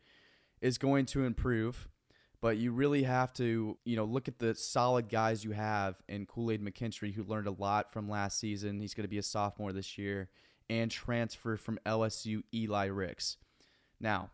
[0.60, 1.88] is going to improve
[2.40, 6.26] but you really have to, you know, look at the solid guys you have in
[6.26, 8.80] Kool Aid McKinstry, who learned a lot from last season.
[8.80, 10.28] He's going to be a sophomore this year,
[10.70, 13.38] and transfer from LSU Eli Ricks.
[14.00, 14.30] Now,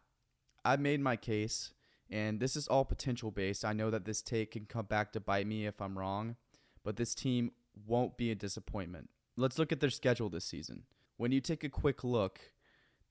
[0.64, 1.72] I've made my case,
[2.14, 3.64] and this is all potential based.
[3.64, 6.37] I know that this take can come back to bite me if I'm wrong,
[6.85, 7.50] but this team
[7.88, 9.11] won't be a disappointment.
[9.37, 10.85] Let's look at their schedule this season.
[11.16, 12.38] When you take a quick look,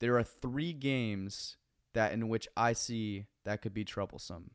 [0.00, 1.58] there are three games
[1.92, 4.52] that in which I see that could be troublesome.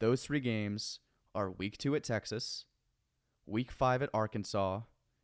[0.00, 1.00] Those three games
[1.34, 2.64] are week two at Texas,
[3.44, 4.80] week five at Arkansas,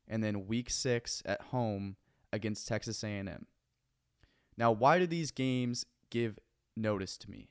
[0.07, 1.96] and then week six at home
[2.35, 3.46] against Texas A&M.
[4.59, 6.38] Now, why do these games give
[6.76, 7.48] notice to me?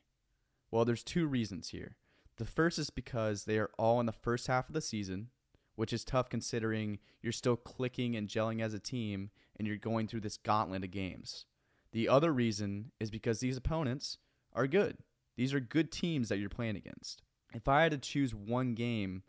[0.72, 1.96] Well, there's two reasons here.
[2.38, 5.30] The first is because they are all in the first half of the season,
[5.76, 10.08] which is tough considering you're still clicking and gelling as a team and you're going
[10.08, 11.46] through this gauntlet of games.
[11.92, 14.18] The other reason is because these opponents
[14.54, 14.98] are good.
[15.36, 17.22] These are good teams that you're playing against.
[17.54, 19.24] If I had to choose one game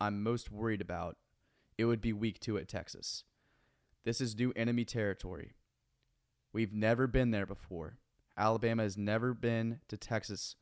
[0.00, 1.16] I'm most worried about,
[1.78, 3.24] it would be week two at Texas.
[4.04, 5.54] This is new enemy territory.
[6.52, 7.98] We've never been there before.
[8.36, 10.56] Alabama has never been to Texas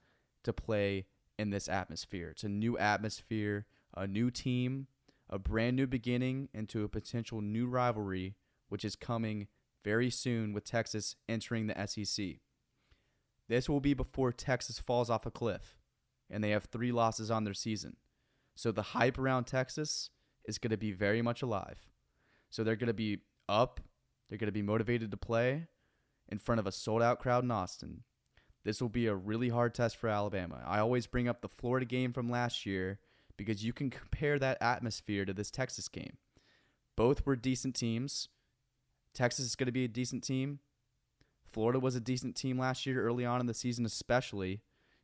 [0.45, 1.07] to play
[1.39, 2.31] in this atmosphere.
[2.31, 4.87] It's a new atmosphere, a new team,
[5.29, 8.37] a brand new beginning into a potential new rivalry,
[8.69, 9.49] which is coming
[9.83, 12.37] very soon with Texas entering the SEC.
[13.49, 15.77] This will be before Texas falls off a cliff
[16.31, 17.97] and they have three losses on their season.
[18.55, 20.11] So the hype around Texas
[20.47, 21.89] is going to be very much alive.
[22.51, 23.81] So they're going to be up,
[24.29, 25.67] they're going to be motivated to play
[26.29, 28.05] in front of a sold out crowd in Austin.
[28.65, 30.63] This will be a really hard test for Alabama.
[30.67, 32.99] I always bring up the Florida game from last year
[33.37, 36.17] because you can compare that atmosphere to this Texas game.
[36.97, 38.29] Both were decent teams.
[39.13, 40.61] Texas is going to be a decent team.
[41.45, 44.63] Florida was a decent team last year, early on in the season, especially,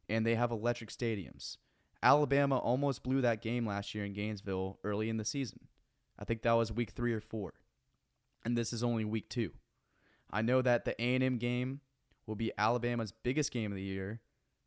[0.08, 1.58] and they have electric stadiums.
[2.02, 5.68] Alabama almost blew that game last year in Gainesville early in the season.
[6.18, 7.54] I think that was week three or four,
[8.44, 9.52] and this is only week two.
[10.30, 11.80] I know that the A&M game
[12.30, 14.20] will be Alabama's biggest game of the year,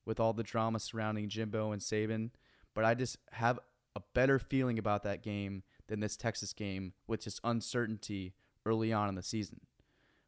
[0.06, 2.32] with all the drama surrounding Jimbo and Saban,
[2.76, 3.58] but I just have
[3.96, 8.34] a better feeling about that game than this Texas game with just uncertainty
[8.66, 9.62] early on in the season.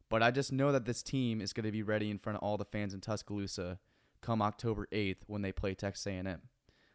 [0.08, 2.42] But I just know that this team is going to be ready in front of
[2.42, 3.80] all the fans in Tuscaloosa
[4.22, 6.40] come October 8th when they play Texas A&M.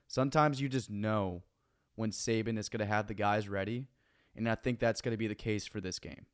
[0.07, 1.43] Sometimes you just know
[1.93, 3.85] when Saban is going to have the guys ready,
[4.35, 6.25] and I think that's going to be the case for this game.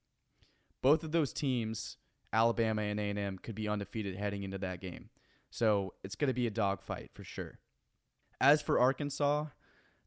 [0.82, 1.98] Both of those teams,
[2.34, 5.10] Alabama and A&M, could be undefeated heading into that game.
[5.50, 7.60] So it's going to be a dogfight for sure.
[8.40, 9.46] As for Arkansas,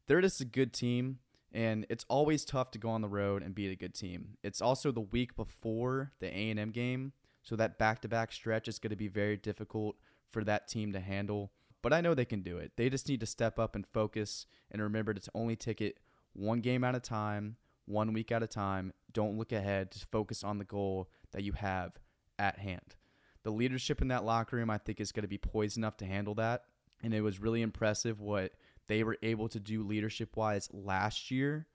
[0.06, 1.18] they're just a good team,
[1.52, 4.36] and it's always tough to go on the road and beat a good team.
[4.42, 8.96] It's also the week before the A&M game, so that back-to-back stretch is going to
[8.96, 9.96] be very difficult
[10.28, 11.52] for that team to handle.
[11.82, 12.72] But I know they can do it.
[12.76, 15.98] They just need to step up and focus and remember to only take it
[16.34, 17.56] one game at a time,
[17.86, 18.92] one week at a time.
[19.12, 19.90] Don't look ahead.
[19.92, 21.92] Just focus on the goal that you have
[22.40, 22.96] at hand.
[23.44, 26.06] The leadership in that locker room, I think, is going to be poised enough to
[26.06, 26.64] handle that
[27.02, 28.52] and it was really impressive what
[28.88, 31.66] they were able to do leadership wise last year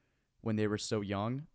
[0.41, 1.47] when they were so young.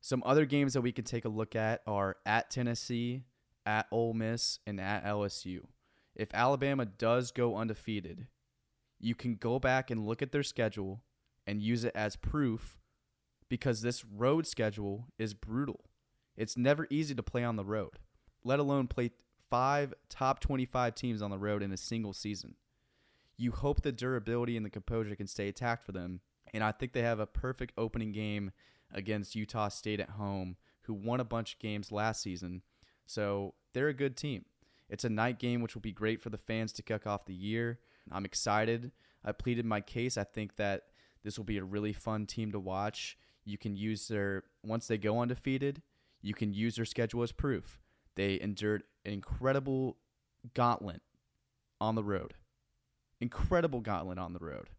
[0.00, 3.24] Some other games that we can take a look at are at Tennessee,
[3.66, 5.60] at Ole Miss, and at LSU.
[6.14, 8.26] If Alabama does go undefeated,
[8.98, 11.02] you can go back and look at their schedule
[11.46, 12.78] and use it as proof
[13.48, 15.80] because this road schedule is brutal.
[16.36, 17.98] It's never easy to play on the road,
[18.44, 19.10] let alone play
[19.50, 22.54] five top 25 teams on the road in a single season
[23.40, 26.20] you hope the durability and the composure can stay intact for them.
[26.52, 28.50] And I think they have a perfect opening game
[28.92, 32.60] against Utah State at home, who won a bunch of games last season.
[33.06, 34.44] So they're a good team.
[34.90, 37.34] It's a night game, which will be great for the fans to kick off the
[37.34, 37.78] year.
[38.12, 38.92] I'm excited.
[39.24, 40.18] I pleaded my case.
[40.18, 40.82] I think that
[41.24, 43.16] this will be a really fun team to watch.
[43.46, 45.80] You can use their, once they go undefeated,
[46.20, 47.80] you can use their schedule as proof.
[48.16, 49.96] They endured an incredible
[50.54, 51.02] gauntlet
[51.80, 52.34] on the road
[53.20, 54.70] incredible gauntlet on the road.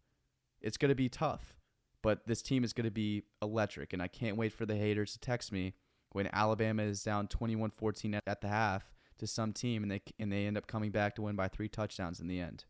[0.62, 1.56] It's going to be tough,
[2.02, 5.14] but this team is going to be electric, and I can't wait for the haters
[5.14, 5.74] to text me
[6.12, 10.46] when Alabama is down 21-14 at the half to some team, and they and they
[10.46, 12.66] end up coming back to win by three touchdowns in the end.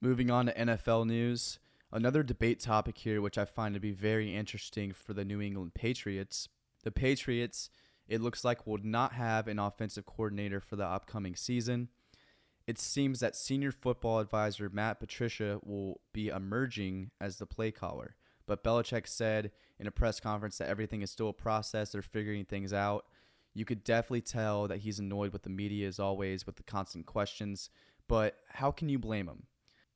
[0.00, 1.58] Moving on to NFL news,
[1.90, 5.74] another debate topic here, which I find to be very interesting for the New England
[5.74, 6.48] Patriots.
[6.84, 7.70] The Patriots,
[8.08, 11.88] it looks like, will not have an offensive coordinator for the upcoming season
[12.68, 18.14] it seems that senior football advisor Matt Patricia will be emerging as the play caller.
[18.46, 21.92] But Belichick said in a press conference that everything is still a process.
[21.92, 23.06] They're figuring things out.
[23.54, 27.06] You could definitely tell that he's annoyed with the media as always, with the constant
[27.06, 27.70] questions.
[28.06, 29.44] But how can you blame him?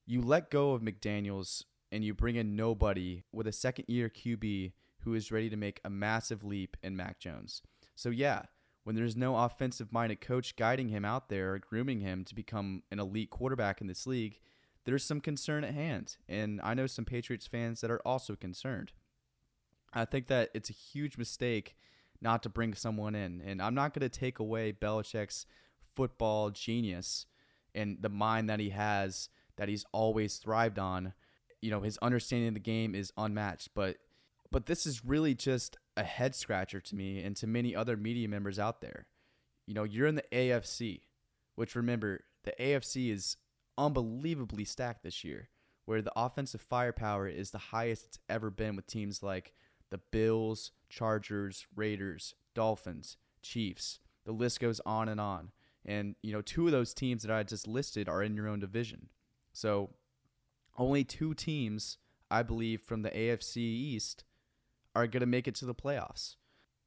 [0.07, 4.72] You let go of McDaniels and you bring in nobody with a second year QB
[5.01, 7.61] who is ready to make a massive leap in Mac Jones.
[7.95, 8.43] So, yeah,
[8.85, 12.99] when there's no offensive minded coach guiding him out there, grooming him to become an
[12.99, 14.39] elite quarterback in this league,
[14.85, 16.17] there's some concern at hand.
[16.29, 18.93] And I know some Patriots fans that are also concerned.
[19.93, 21.77] I think that it's a huge mistake
[22.21, 23.41] not to bring someone in.
[23.45, 25.47] And I'm not going to take away Belichick's
[25.95, 27.27] football genius
[27.75, 31.13] and the mind that he has that he's always thrived on.
[31.61, 33.99] You know, his understanding of the game is unmatched, but
[34.51, 38.29] but this is really just a head scratcher to me and to many other media
[38.29, 39.07] members out there.
[39.67, 41.03] You know, you're in the AFC,
[41.55, 43.37] which remember, the AFC is
[43.79, 45.49] unbelievably stacked this year
[45.85, 49.53] where the offensive firepower is the highest it's ever been with teams like
[49.91, 53.99] the Bills, Chargers, Raiders, Dolphins, Chiefs.
[54.25, 55.51] The list goes on and on.
[55.85, 58.61] And, you know, two of those teams that I just listed are in your own
[58.61, 59.09] division.
[59.53, 59.91] So
[60.79, 61.99] only two teams,
[62.31, 64.25] I believe, from the AFC East
[64.95, 66.37] are going to make it to the playoffs.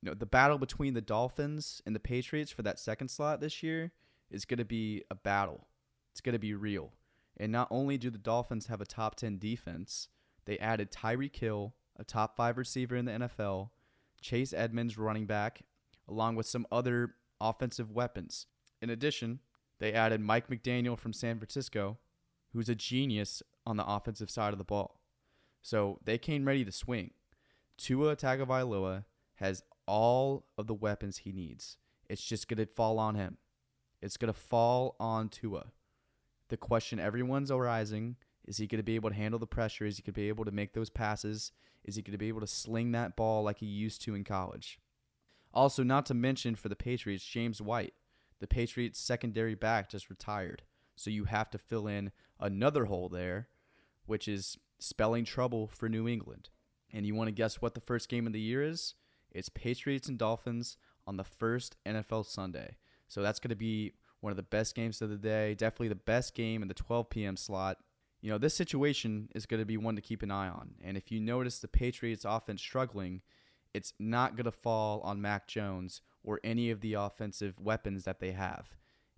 [0.02, 3.64] You know, the battle between the Dolphins and the Patriots for that second slot this
[3.64, 3.92] year
[4.30, 5.68] is going to be a battle.
[6.12, 6.94] It's going to be real.
[7.38, 10.08] And not only do the Dolphins have a top 10 defense,
[10.46, 13.70] they added Tyreek Hill, a top 5 receiver in the NFL,
[14.22, 15.64] Chase Edmonds running back,
[16.08, 18.48] along with some other offensive weapons.
[18.82, 19.40] In addition,
[19.80, 21.98] they added Mike McDaniel from San Francisco,
[22.54, 25.02] who's a genius on the offensive side of the ball.
[25.62, 27.12] So they came ready to swing.
[27.78, 31.78] Tua Tagovailoa has all of the weapons he needs.
[32.10, 33.38] It's just going to fall on him.
[34.02, 35.68] It's going to fall on Tua.
[36.50, 39.86] The question everyone's arising is he going to be able to handle the pressure?
[39.86, 41.52] Is he going to be able to make those passes?
[41.84, 44.24] Is he going to be able to sling that ball like he used to in
[44.24, 44.80] college?
[45.54, 47.94] Also, not to mention for the Patriots, James White,
[48.40, 50.64] the Patriots' secondary back, just retired.
[50.96, 53.48] So you have to fill in another hole there,
[54.06, 56.50] which is spelling trouble for New England.
[56.94, 58.94] And you want to guess what the first game of the year is?
[59.32, 62.78] It's Patriots and Dolphins on the first NFL Sunday.
[63.08, 65.96] So that's going to be one of the best games of the day, definitely the
[65.96, 67.38] best game in the 12 p.m.
[67.38, 67.78] slot.
[68.22, 70.76] You know, this situation is going to be one to keep an eye on.
[70.84, 73.22] And if you notice the Patriots offense struggling,
[73.74, 78.20] it's not going to fall on Mac Jones or any of the offensive weapons that
[78.20, 78.70] they have.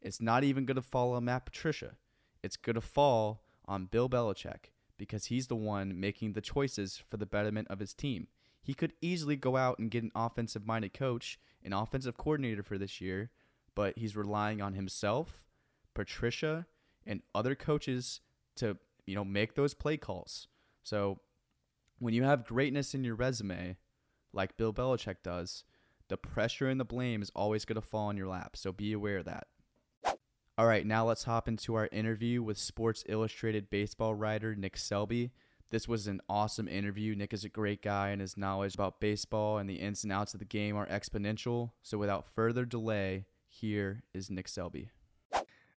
[0.01, 1.95] It's not even going to fall on Matt Patricia.
[2.43, 7.17] It's going to fall on Bill Belichick because he's the one making the choices for
[7.17, 8.27] the betterment of his team.
[8.62, 12.77] He could easily go out and get an offensive minded coach, an offensive coordinator for
[12.77, 13.31] this year,
[13.75, 15.41] but he's relying on himself,
[15.93, 16.65] Patricia,
[17.05, 18.21] and other coaches
[18.55, 20.47] to, you know, make those play calls.
[20.83, 21.19] So
[21.99, 23.77] when you have greatness in your resume,
[24.33, 25.63] like Bill Belichick does,
[26.10, 28.55] the pressure and the blame is always going to fall on your lap.
[28.55, 29.47] So be aware of that.
[30.59, 35.29] All right, now let's hop into our interview with Sports Illustrated baseball writer Nick Selbe.
[35.69, 37.13] This was an awesome interview.
[37.13, 40.33] Nick is a great guy, and his knowledge about baseball and the ins and outs
[40.33, 41.73] of the game are exponential.
[41.83, 44.89] So, without further delay, here is Nick Selbe.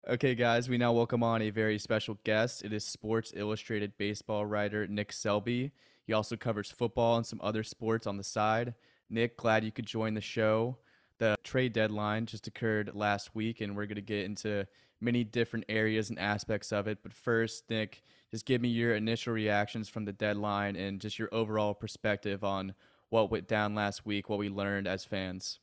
[0.08, 2.64] Okay, guys, we now welcome on a very special guest.
[2.64, 5.72] It is Sports Illustrated baseball writer Nick Selbe.
[6.08, 8.76] He also covers football and some other sports on the side.
[9.10, 10.78] Nick, glad you could join the show.
[11.20, 14.66] The trade deadline just occurred last week, and we're going to get into
[15.02, 17.00] many different areas and aspects of it.
[17.04, 18.02] But first, Nick,
[18.32, 22.74] just give me your initial reactions from the deadline and just your overall perspective on
[23.10, 25.60] what went down last week, what we learned as fans.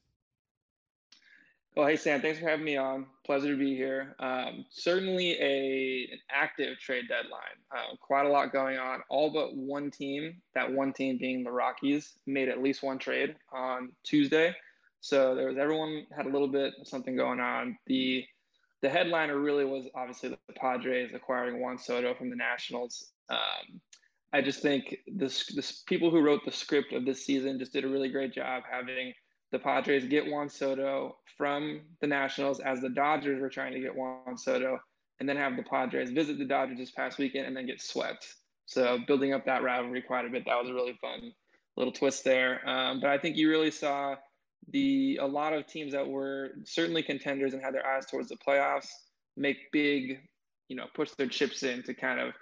[1.76, 3.04] Well, hey Sam, thanks for having me on.
[3.26, 4.16] Pleasure to be here.
[4.18, 7.42] Um, certainly a an active trade deadline.
[7.70, 9.00] Uh, quite a lot going on.
[9.10, 13.36] All but one team, that one team being the Rockies, made at least one trade
[13.52, 14.54] on Tuesday.
[15.00, 17.76] So there was everyone had a little bit of something going on.
[17.86, 18.24] The
[18.82, 23.12] the headliner really was obviously the Padres acquiring Juan Soto from the Nationals.
[23.28, 23.80] Um,
[24.32, 27.84] I just think this this people who wrote the script of this season just did
[27.84, 29.12] a really great job having
[29.52, 33.94] the Padres get Juan Soto from the Nationals as the Dodgers were trying to get
[33.94, 34.78] Juan Soto,
[35.20, 38.26] and then have the Padres visit the Dodgers this past weekend and then get swept.
[38.66, 40.44] So building up that rivalry quite a bit.
[40.46, 41.32] That was a really fun
[41.76, 42.68] little twist there.
[42.68, 44.16] Um, but I think you really saw
[44.70, 48.36] the a lot of teams that were certainly contenders and had their eyes towards the
[48.36, 48.88] playoffs
[49.36, 50.20] make big,
[50.68, 52.34] you know, push their chips in to kind of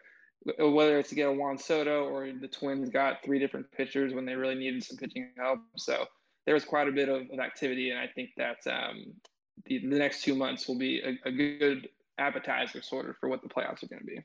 [0.58, 4.26] whether it's to get a Juan Soto or the Twins got three different pitchers when
[4.26, 5.60] they really needed some pitching help.
[5.76, 6.06] So
[6.44, 9.14] there was quite a bit of, of activity, and I think that um,
[9.64, 13.42] the, the next two months will be a, a good appetizer sort of for what
[13.42, 14.20] the playoffs are going to be.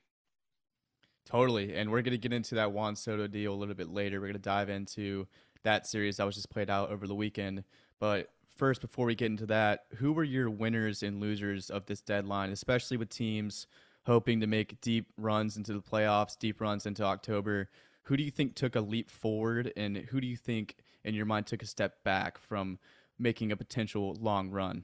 [1.26, 1.76] Totally.
[1.76, 4.20] And we're going to get into that Juan Soto deal a little bit later.
[4.20, 5.28] We're going to dive into
[5.64, 7.64] that series that was just played out over the weekend.
[8.00, 12.02] But first, before we get into that, who were your winners and losers of this
[12.02, 13.68] deadline, especially with teams
[14.06, 17.70] hoping to make deep runs into the playoffs, deep runs into October?
[18.04, 21.26] Who do you think took a leap forward, and who do you think, in your
[21.26, 22.80] mind, took a step back from
[23.20, 24.84] making a potential long run?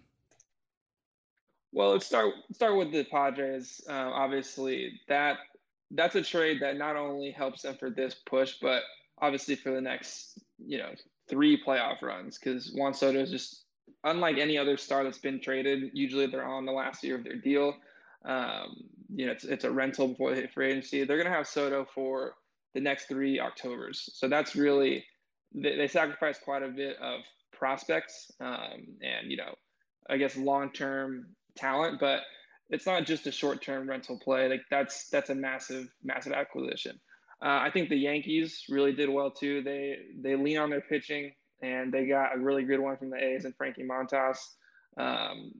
[1.71, 3.81] Well, let's start start with the Padres.
[3.89, 5.39] Uh, obviously, that
[5.91, 8.83] that's a trade that not only helps them for this push, but
[9.21, 10.91] obviously for the next you know
[11.29, 13.65] three playoff runs because Juan Soto is just
[14.03, 15.91] unlike any other star that's been traded.
[15.93, 17.75] Usually they're on the last year of their deal.
[18.23, 18.75] Um,
[19.13, 21.03] you know, it's, it's a rental before they hit free agency.
[21.03, 22.35] They're going to have Soto for
[22.73, 24.09] the next three Octobers.
[24.13, 25.05] So that's really,
[25.53, 29.55] they, they sacrifice quite a bit of prospects um, and, you know,
[30.09, 31.99] I guess long term talent.
[31.99, 32.21] But
[32.69, 34.49] it's not just a short-term rental play.
[34.49, 36.99] Like that's that's a massive massive acquisition.
[37.43, 39.61] Uh, I think the Yankees really did well too.
[39.61, 43.17] They they lean on their pitching and they got a really good one from the
[43.17, 44.37] A's and Frankie Montas.
[44.97, 45.51] Um,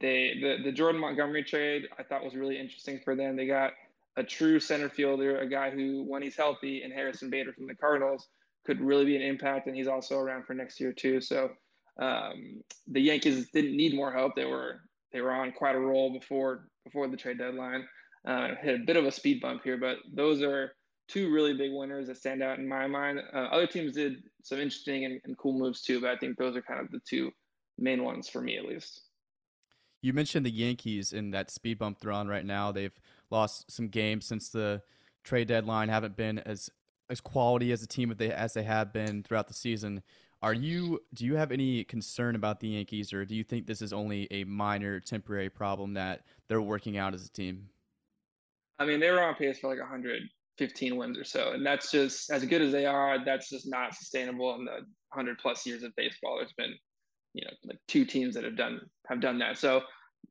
[0.00, 3.36] they the the Jordan Montgomery trade I thought was really interesting for them.
[3.36, 3.72] They got
[4.16, 7.74] a true center fielder, a guy who when he's healthy, and Harrison Bader from the
[7.74, 8.28] Cardinals
[8.64, 11.20] could really be an impact, and he's also around for next year too.
[11.20, 11.50] So
[12.00, 14.34] um, the Yankees didn't need more help.
[14.34, 14.80] They were
[15.12, 17.86] they were on quite a roll before before the trade deadline.
[18.26, 20.72] Uh, hit a bit of a speed bump here, but those are
[21.12, 23.20] two really big winners that stand out in my mind.
[23.34, 26.56] Uh, other teams did some interesting and, and cool moves too, but I think those
[26.56, 27.30] are kind of the two
[27.78, 29.02] main ones for me at least.
[30.00, 32.72] You mentioned the Yankees in that speed bump they're on right now.
[32.72, 32.98] They've
[33.30, 34.82] lost some games since the
[35.22, 36.70] trade deadline, haven't been as
[37.10, 40.02] as quality as a team as they as they have been throughout the season.
[40.40, 43.82] Are you do you have any concern about the Yankees or do you think this
[43.82, 47.68] is only a minor temporary problem that they're working out as a team?
[48.78, 49.78] I mean, they were on pace for like
[50.58, 53.24] 115 wins or so, and that's just as good as they are.
[53.24, 54.72] That's just not sustainable in the
[55.12, 56.36] 100 plus years of baseball.
[56.38, 56.74] There's been,
[57.34, 59.58] you know, like two teams that have done have done that.
[59.58, 59.82] So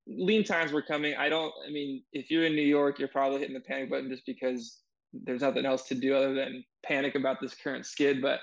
[0.08, 1.16] lean times were coming.
[1.16, 1.54] I don't.
[1.68, 4.80] I mean, if you're in New York, you're probably hitting the panic button just because
[5.14, 8.22] there's nothing else to do other than panic about this current skid.
[8.22, 8.40] But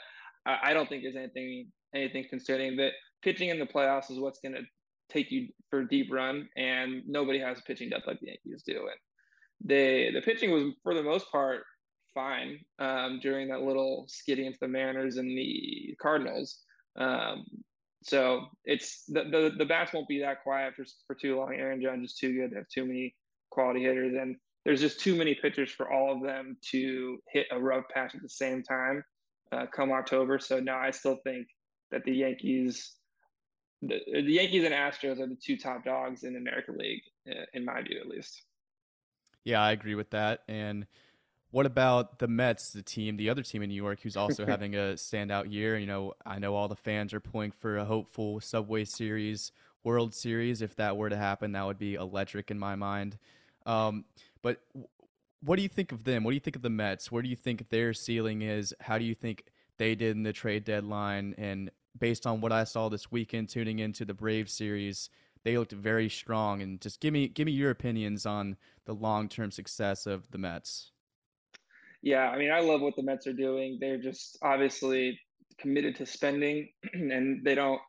[0.47, 2.77] I, I don't think there's anything anything concerning.
[2.77, 4.63] That pitching in the playoffs is what's going to
[5.11, 8.81] take you for a deep run, and nobody has pitching depth like the Yankees do.
[8.81, 9.01] And
[9.65, 11.63] they the pitching was for the most part
[12.15, 16.59] fine um, during that little skidding into the Mariners and the Cardinals.
[16.99, 17.45] Um,
[18.03, 21.55] so it's the, the the bats won't be that quiet for for too long.
[21.55, 23.15] Aaron Judge is too good to have too many
[23.51, 27.61] quality hitters, and there's just too many pitchers for all of them to hit a
[27.61, 29.03] rough patch at the same time
[29.53, 30.39] uh, come October.
[30.39, 31.47] So now I still think
[31.91, 32.93] that the Yankees,
[33.83, 37.45] the, the Yankees and Astros are the two top dogs in the American League, uh,
[37.55, 38.43] in my view at least.
[39.49, 40.43] Yeah, I agree with that.
[40.47, 40.87] And
[41.53, 44.75] what about the Mets, the team, the other team in New York, who's also having
[44.75, 45.79] a standout year?
[45.79, 49.51] You know, I know all the fans are pulling for a hopeful Subway Series,
[49.85, 50.61] World Series.
[50.61, 53.17] If that were to happen, that would be electric in my mind.
[53.65, 54.05] Um,
[54.43, 54.61] but
[55.43, 56.25] what do you think of them?
[56.25, 57.11] What do you think of the Mets?
[57.11, 58.75] Where do you think their ceiling is?
[58.81, 59.45] How do you think
[59.79, 61.35] they did in the trade deadline?
[61.39, 65.09] And based on what I saw this weekend, tuning into the Brave series,
[65.45, 66.63] they looked very strong.
[66.63, 70.39] And just give me give me your opinions on the long term success of the
[70.39, 70.93] Mets.
[72.03, 73.79] Yeah, I mean, I love what the Mets are doing.
[73.81, 75.19] They're just obviously
[75.59, 77.81] committed to spending, and they don't.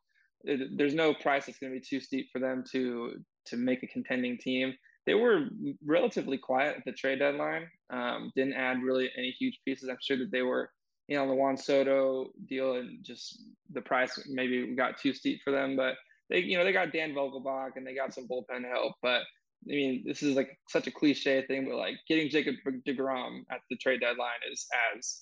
[0.44, 3.88] There's no price that's going to be too steep for them to to make a
[3.88, 4.74] contending team
[5.10, 5.48] they were
[5.84, 7.68] relatively quiet at the trade deadline.
[7.90, 9.90] Um, didn't add really any huge pieces.
[9.90, 10.70] I'm sure that they were,
[11.08, 13.42] you know, the Juan Soto deal and just
[13.74, 15.76] the price maybe got too steep for them.
[15.76, 15.96] But
[16.30, 18.96] they, you know, they got Dan Vogelbach and they got some bullpen help.
[19.02, 19.22] But
[19.68, 22.56] I mean, this is like such a cliche thing, but like getting Jacob
[22.88, 25.22] DeGrom at the trade deadline is as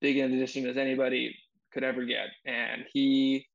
[0.00, 1.34] big an addition as anybody
[1.72, 2.28] could ever get.
[2.46, 3.46] And he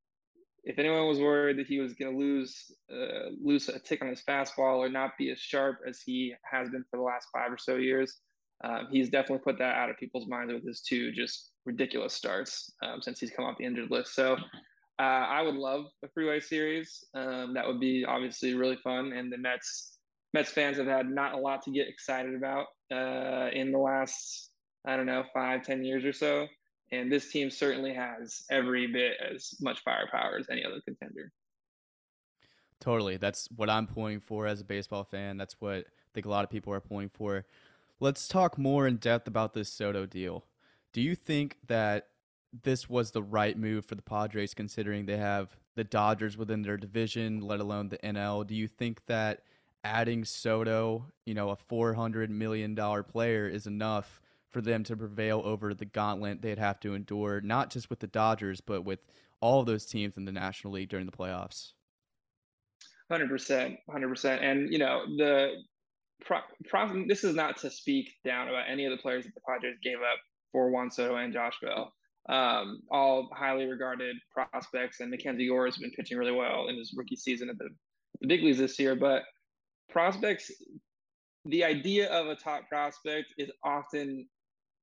[0.64, 4.10] if anyone was worried that he was going to lose uh, lose a tick on
[4.10, 7.52] his fastball or not be as sharp as he has been for the last five
[7.52, 8.20] or so years,
[8.64, 12.72] um, he's definitely put that out of people's minds with his two just ridiculous starts
[12.84, 14.14] um, since he's come off the injured list.
[14.14, 14.38] So
[15.00, 17.04] uh, I would love a freeway series.
[17.14, 19.98] Um, that would be obviously really fun, and the Mets
[20.34, 24.52] Mets fans have had not a lot to get excited about uh, in the last
[24.86, 26.48] I don't know five ten years or so
[26.92, 31.32] and this team certainly has every bit as much firepower as any other contender.
[32.80, 33.18] Totally.
[33.18, 35.38] That's what I'm pulling for as a baseball fan.
[35.38, 37.46] That's what I think a lot of people are pulling for.
[38.00, 40.46] Let's talk more in depth about this Soto deal.
[40.92, 42.08] Do you think that
[42.64, 46.78] this was the right move for the Padres considering they have the Dodgers within their
[46.78, 48.46] division, let alone the NL?
[48.46, 49.44] Do you think that
[49.84, 55.74] adding Soto, you know, a $400 million player is enough for them to prevail over
[55.74, 59.00] the gauntlet they'd have to endure, not just with the Dodgers, but with
[59.40, 61.72] all of those teams in the National League during the playoffs.
[63.10, 65.56] Hundred percent, hundred percent, and you know the
[66.24, 66.40] pro,
[66.70, 69.78] pro, this is not to speak down about any of the players that the Padres
[69.84, 70.20] gave up
[70.52, 71.94] for Juan Soto and Josh Bell.
[72.30, 76.94] Um, all highly regarded prospects, and Mackenzie Gore has been pitching really well in his
[76.96, 77.70] rookie season at the,
[78.22, 78.96] the big leagues this year.
[78.96, 79.24] But
[79.90, 80.52] prospects,
[81.46, 84.28] the idea of a top prospect is often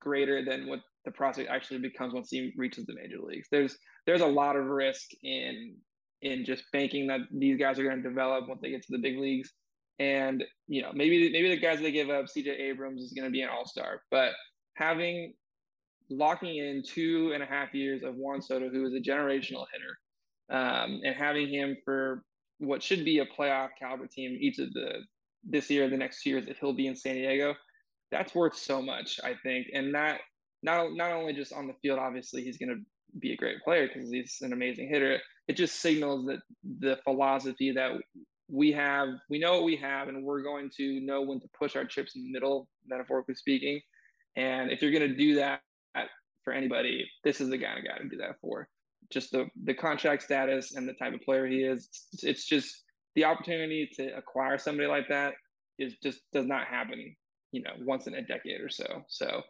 [0.01, 3.49] greater than what the prospect actually becomes once he reaches the major leagues.
[3.51, 3.77] There's
[4.07, 5.77] there's a lot of risk in
[6.23, 8.99] in just banking that these guys are going to develop once they get to the
[8.99, 9.53] big leagues.
[9.99, 13.31] And you know, maybe maybe the guys they give up, CJ Abrams is going to
[13.31, 14.33] be an all star, but
[14.75, 15.35] having
[16.11, 19.99] locking in two and a half years of Juan Soto, who is a generational hitter,
[20.51, 22.23] um, and having him for
[22.59, 25.01] what should be a playoff caliber team each of the
[25.45, 27.55] this year, the next two years, if he'll be in San Diego,
[28.11, 29.69] that's worth so much, I think.
[29.73, 30.21] And that
[30.63, 33.89] not not only just on the field, obviously he's going to be a great player
[33.89, 35.19] because he's an amazing hitter.
[35.47, 36.41] It just signals that
[36.81, 37.93] the philosophy that
[38.51, 41.77] we have, we know what we have, and we're going to know when to push
[41.77, 43.81] our chips in the middle, metaphorically speaking.
[44.37, 45.61] And if you're going to do that
[46.49, 48.71] for anybody, this is the guy I got to do that for.
[49.11, 51.91] Just the the contract status and the type of player he is.
[52.23, 52.85] It's just
[53.15, 55.35] the opportunity to acquire somebody like that
[55.79, 57.15] is just does not happen,
[57.53, 59.03] you know, once in a decade or so.
[59.09, 59.43] So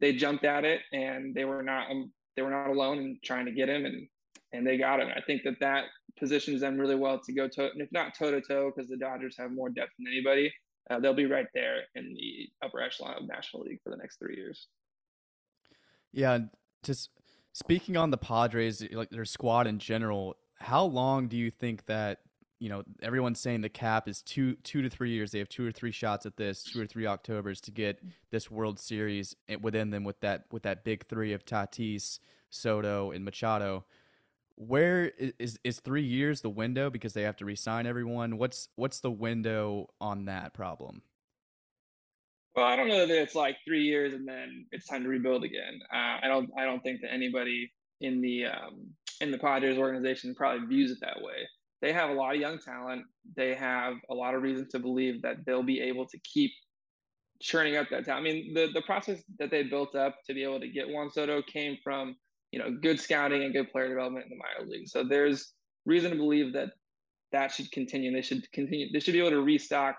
[0.00, 3.46] they jumped at it and they were not um, they were not alone in trying
[3.46, 4.06] to get him and
[4.52, 5.08] and they got him.
[5.08, 5.86] I think that that
[6.20, 9.34] positions them really well to go to if not toe to toe because the Dodgers
[9.38, 10.52] have more depth than anybody.
[10.88, 14.20] Uh, they'll be right there in the upper echelon of National League for the next
[14.20, 14.68] three years.
[16.14, 16.38] Yeah,
[16.84, 17.10] just
[17.52, 22.20] speaking on the Padres, like their squad in general, how long do you think that
[22.60, 25.32] you know everyone's saying the cap is two two to three years?
[25.32, 28.00] They have two or three shots at this, two or three Octobers to get
[28.30, 33.10] this World Series eh, within them with that with that big three of Tatis, Soto,
[33.10, 33.84] and Machado.
[34.54, 35.10] Where
[35.40, 38.38] is is three years the window because they have to resign everyone?
[38.38, 41.02] What's what's the window on that problem?
[42.54, 45.42] Well, I don't know that it's like three years and then it's time to rebuild
[45.42, 45.80] again.
[45.92, 46.50] Uh, I don't.
[46.56, 48.86] I don't think that anybody in the um,
[49.20, 51.48] in the Padres organization probably views it that way.
[51.82, 53.02] They have a lot of young talent.
[53.36, 56.52] They have a lot of reason to believe that they'll be able to keep
[57.42, 58.26] churning up that talent.
[58.26, 61.10] I mean, the the process that they built up to be able to get Juan
[61.10, 62.14] Soto came from
[62.52, 64.88] you know good scouting and good player development in the minor league.
[64.88, 65.52] So there's
[65.86, 66.70] reason to believe that
[67.32, 68.12] that should continue.
[68.12, 68.92] They should continue.
[68.92, 69.96] They should be able to restock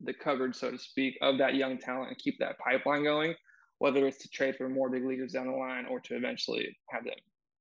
[0.00, 3.34] the cupboard, so to speak, of that young talent and keep that pipeline going,
[3.78, 7.04] whether it's to trade for more big leaguers down the line or to eventually have
[7.04, 7.14] them,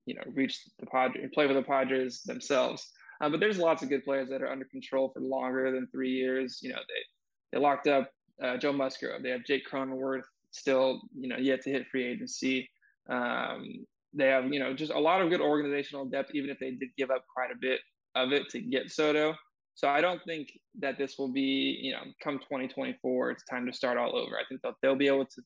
[0.06, 2.92] you know, reach the Padres, and play for the Padres themselves.
[3.22, 6.12] Uh, but there's lots of good players that are under control for longer than three
[6.12, 6.60] years.
[6.62, 7.04] You know, they
[7.52, 8.12] they locked up
[8.44, 9.24] uh, Joe Musgrove.
[9.24, 12.70] They have Jake Cronenworth still, you know, yet to hit free agency.
[13.10, 16.72] Um, they have, you know, just a lot of good organizational depth, even if they
[16.72, 17.80] did give up quite a bit
[18.16, 19.36] of it to get Soto.
[19.78, 20.49] So I don't think
[20.80, 24.36] that this will be, you know, come 2024, it's time to start all over.
[24.36, 25.41] I think that they'll be able to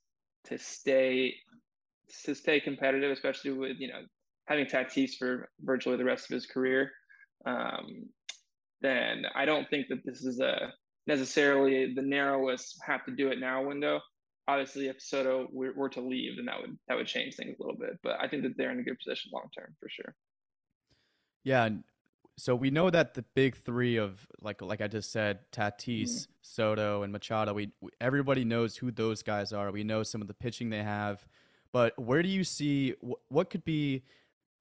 [0.45, 1.35] to stay
[2.23, 3.99] to stay competitive, especially with you know
[4.45, 6.91] having Tatis for virtually the rest of his career.
[7.45, 8.07] Um,
[8.79, 10.71] then I don't think that this is a
[11.07, 13.99] necessarily the narrowest have to do it now window.
[14.47, 17.61] Obviously, if Soto were, were to leave, then that would that would change things a
[17.61, 17.99] little bit.
[18.01, 20.15] But I think that they're in a good position long term for sure.
[21.43, 21.67] Yeah,
[22.41, 26.31] so we know that the big three of like like I just said, Tatis, mm-hmm.
[26.41, 27.53] Soto, and Machado.
[27.53, 29.71] We, we, everybody knows who those guys are.
[29.71, 31.23] We know some of the pitching they have,
[31.71, 34.01] but where do you see wh- what could be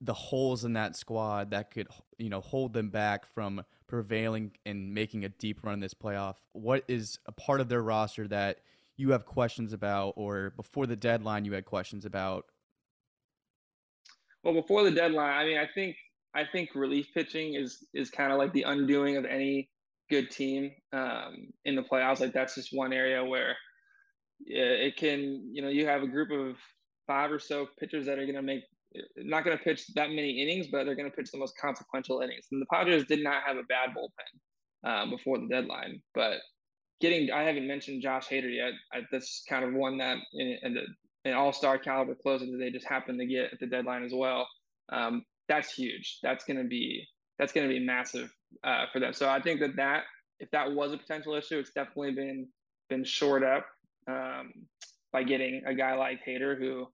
[0.03, 4.93] the holes in that squad that could you know hold them back from prevailing and
[4.93, 6.35] making a deep run in this playoff?
[6.53, 8.59] What is a part of their roster that
[8.99, 12.45] you have questions about, or before the deadline you had questions about?
[14.45, 15.97] Well, before the deadline, I mean, I think
[16.35, 19.69] I think relief pitching is is kind of like the undoing of any
[20.11, 22.21] good team um, in the playoffs.
[22.21, 23.57] Like that's just one area where
[24.47, 26.57] it can, you know, you have a group of
[27.07, 28.63] five or so pitchers that are going to make
[29.17, 32.21] not going to pitch that many innings, but they're going to pitch the most consequential
[32.21, 32.47] innings.
[32.51, 36.39] And the Padres did not have a bad bullpen um, before the deadline, but
[37.01, 38.73] getting I haven't mentioned Josh Hader yet.
[38.93, 40.83] I, that's kind of one that in, in the
[41.27, 44.49] an all-star caliber closer that they just happened to get at the deadline as well.
[44.91, 46.21] Um, that's huge.
[46.23, 47.07] That's going to be
[47.39, 48.31] that's going to be massive
[48.65, 49.13] uh, for them.
[49.13, 50.05] So I think that that
[50.39, 52.49] if that was a potential issue, it's definitely been
[52.89, 53.67] been shored up
[54.09, 54.53] um,
[55.13, 56.87] by getting a guy like Hader, who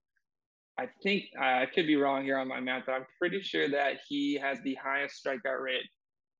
[0.78, 3.98] I think I could be wrong here on my math, but I'm pretty sure that
[4.08, 5.88] he has the highest strikeout rate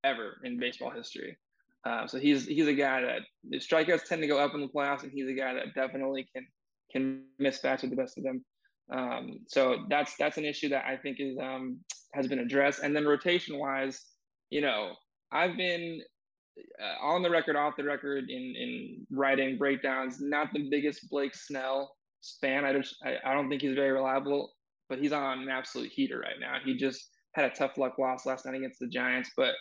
[0.05, 1.37] ever in baseball history.
[1.85, 4.69] Uh, so he's he's a guy that the strikeouts tend to go up in the
[4.69, 6.47] playoffs, and he's a guy that definitely can
[6.91, 8.43] can miss bats with the best of them.
[8.93, 11.78] Um, so that's that's an issue that I think is um,
[12.14, 12.82] has been addressed.
[12.82, 14.01] And then rotation wise,
[14.51, 14.93] you know,
[15.32, 16.01] I've been
[16.80, 20.20] uh, on the record, off the record in in writing breakdowns.
[20.20, 21.95] Not the biggest Blake Snell
[22.41, 22.64] fan.
[22.64, 24.53] I just I, I don't think he's very reliable,
[24.89, 26.59] but he's on an absolute heater right now.
[26.64, 29.55] He just had a tough luck loss last night against the Giants, but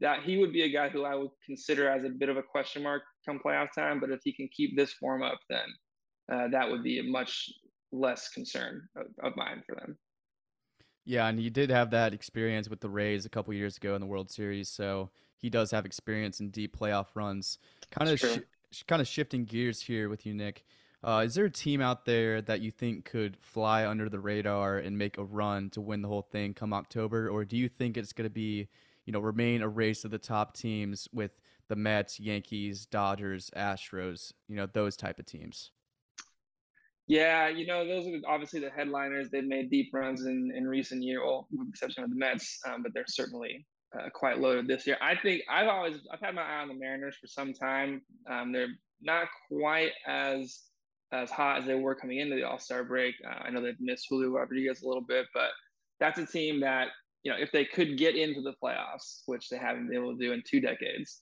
[0.00, 2.42] that he would be a guy who I would consider as a bit of a
[2.42, 4.00] question mark come playoff time.
[4.00, 5.66] But if he can keep this form up, then
[6.32, 7.48] uh, that would be a much
[7.94, 9.96] less concern of, of mine for them.
[11.04, 14.00] Yeah, and he did have that experience with the Rays a couple years ago in
[14.00, 17.58] the World Series, so he does have experience in deep playoff runs.
[17.90, 20.64] Kind of, sh- kind of shifting gears here with you, Nick.
[21.02, 24.78] Uh, is there a team out there that you think could fly under the radar
[24.78, 27.98] and make a run to win the whole thing come October, or do you think
[27.98, 28.68] it's going to be,
[29.04, 31.32] you know, remain a race of the top teams with
[31.68, 35.70] the Mets, Yankees, Dodgers, Astros, you know, those type of teams?
[37.06, 39.28] Yeah, you know, those are obviously the headliners.
[39.30, 42.58] They've made deep runs in, in recent years, well, with the exception of the Mets,
[42.66, 44.96] um, but they're certainly uh, quite loaded this year.
[45.02, 48.00] I think I've always I've had my eye on the Mariners for some time.
[48.30, 50.62] Um, they're not quite as
[51.12, 53.14] as hot as they were coming into the All Star break.
[53.24, 55.50] Uh, I know they've missed Julio Rodriguez a little bit, but
[56.00, 56.88] that's a team that
[57.22, 60.24] you know if they could get into the playoffs, which they haven't been able to
[60.24, 61.20] do in two decades,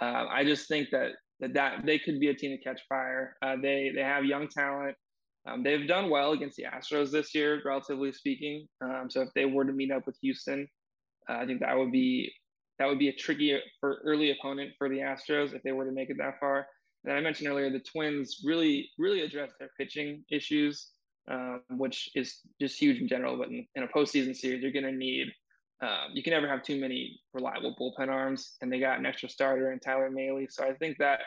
[0.00, 3.36] uh, I just think that that that they could be a team to catch fire.
[3.42, 4.96] Uh, they they have young talent.
[5.46, 8.66] Um, they've done well against the Astros this year, relatively speaking.
[8.80, 10.66] Um, so if they were to meet up with Houston,
[11.28, 12.32] uh, I think that would be
[12.78, 15.92] that would be a tricky for early opponent for the Astros if they were to
[15.92, 16.66] make it that far.
[17.04, 20.90] And I mentioned earlier, the Twins really really addressed their pitching issues,
[21.30, 23.36] um, which is just huge in general.
[23.36, 25.28] But in, in a postseason series, you're going to need
[25.82, 29.28] um, you can never have too many reliable bullpen arms, and they got an extra
[29.28, 30.46] starter in Tyler Mahle.
[30.48, 31.20] So I think that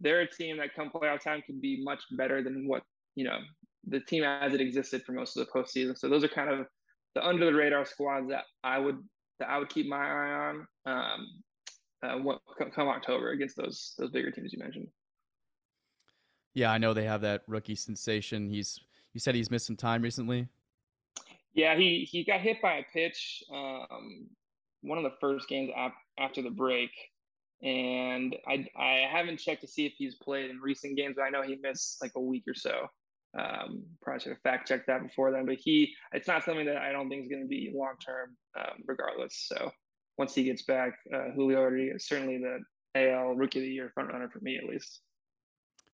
[0.00, 2.82] they're a team that come playoff time can be much better than what
[3.14, 3.38] you know
[3.86, 5.96] the team as it existed for most of the postseason.
[5.96, 6.66] So those are kind of
[7.14, 8.98] the under the radar squads that I would
[9.38, 11.26] that I would keep my eye on um,
[12.02, 12.40] uh, what,
[12.74, 14.88] come October against those those bigger teams you mentioned.
[16.54, 18.48] Yeah, I know they have that rookie sensation.
[18.48, 18.80] He's
[19.12, 20.48] you said he's missed some time recently.
[21.54, 24.28] Yeah, he he got hit by a pitch um,
[24.82, 26.90] one of the first games ap- after the break,
[27.62, 31.30] and I I haven't checked to see if he's played in recent games, but I
[31.30, 32.88] know he missed like a week or so.
[33.38, 36.78] Um, probably should have fact checked that before then, but he it's not something that
[36.78, 39.46] I don't think is going to be long term, um, regardless.
[39.48, 39.70] So
[40.18, 42.58] once he gets back, uh, Julio is certainly the
[42.96, 45.00] AL Rookie of the Year front runner for me at least.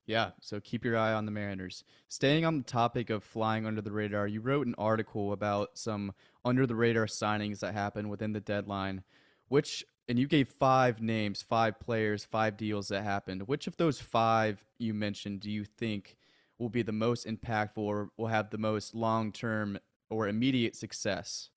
[0.07, 1.83] Yeah, so keep your eye on the Mariners.
[2.09, 6.15] Staying on the topic of flying under the radar, you wrote an article about some
[6.45, 9.03] under the radar signings that happened within the deadline,
[9.49, 13.43] which and you gave five names, five players, five deals that happened.
[13.49, 16.17] Which of those five you mentioned do you think
[16.59, 19.79] will be the most impactful or will have the most long-term
[20.11, 21.51] or immediate success?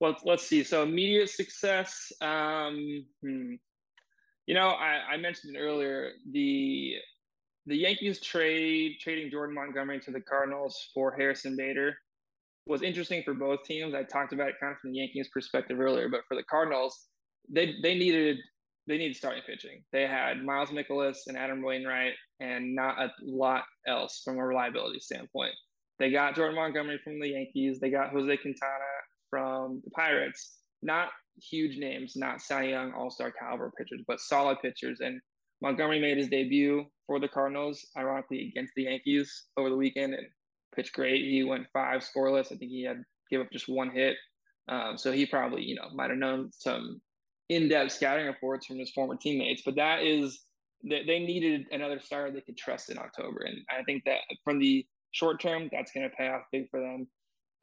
[0.00, 0.62] Well, let's see.
[0.62, 2.12] So immediate success.
[2.20, 3.54] Um, hmm.
[4.46, 6.94] You know, I, I mentioned earlier the
[7.68, 11.96] the Yankees trade trading Jordan Montgomery to the Cardinals for Harrison Bader
[12.66, 13.94] was interesting for both teams.
[13.94, 17.06] I talked about it kind of from the Yankees perspective earlier, but for the Cardinals,
[17.48, 18.38] they they needed
[18.86, 19.82] they needed starting pitching.
[19.92, 25.00] They had Miles Mikolas and Adam Wainwright, and not a lot else from a reliability
[25.00, 25.54] standpoint.
[25.98, 27.80] They got Jordan Montgomery from the Yankees.
[27.80, 28.84] They got Jose Quintana
[29.30, 30.58] from the Pirates.
[30.82, 31.08] Not
[31.50, 35.00] huge names, not Cy Young All Star caliber pitchers, but solid pitchers.
[35.00, 35.20] And
[35.62, 40.26] Montgomery made his debut for the Cardinals, ironically against the Yankees over the weekend, and
[40.74, 41.24] pitched great.
[41.24, 42.52] He went five scoreless.
[42.52, 44.16] I think he had give up just one hit.
[44.68, 47.00] Um, so he probably, you know, might have known some
[47.48, 49.62] in-depth scouting reports from his former teammates.
[49.64, 50.40] But that is
[50.84, 54.58] that they needed another starter they could trust in October, and I think that from
[54.58, 57.06] the short term, that's going to pay off big for them.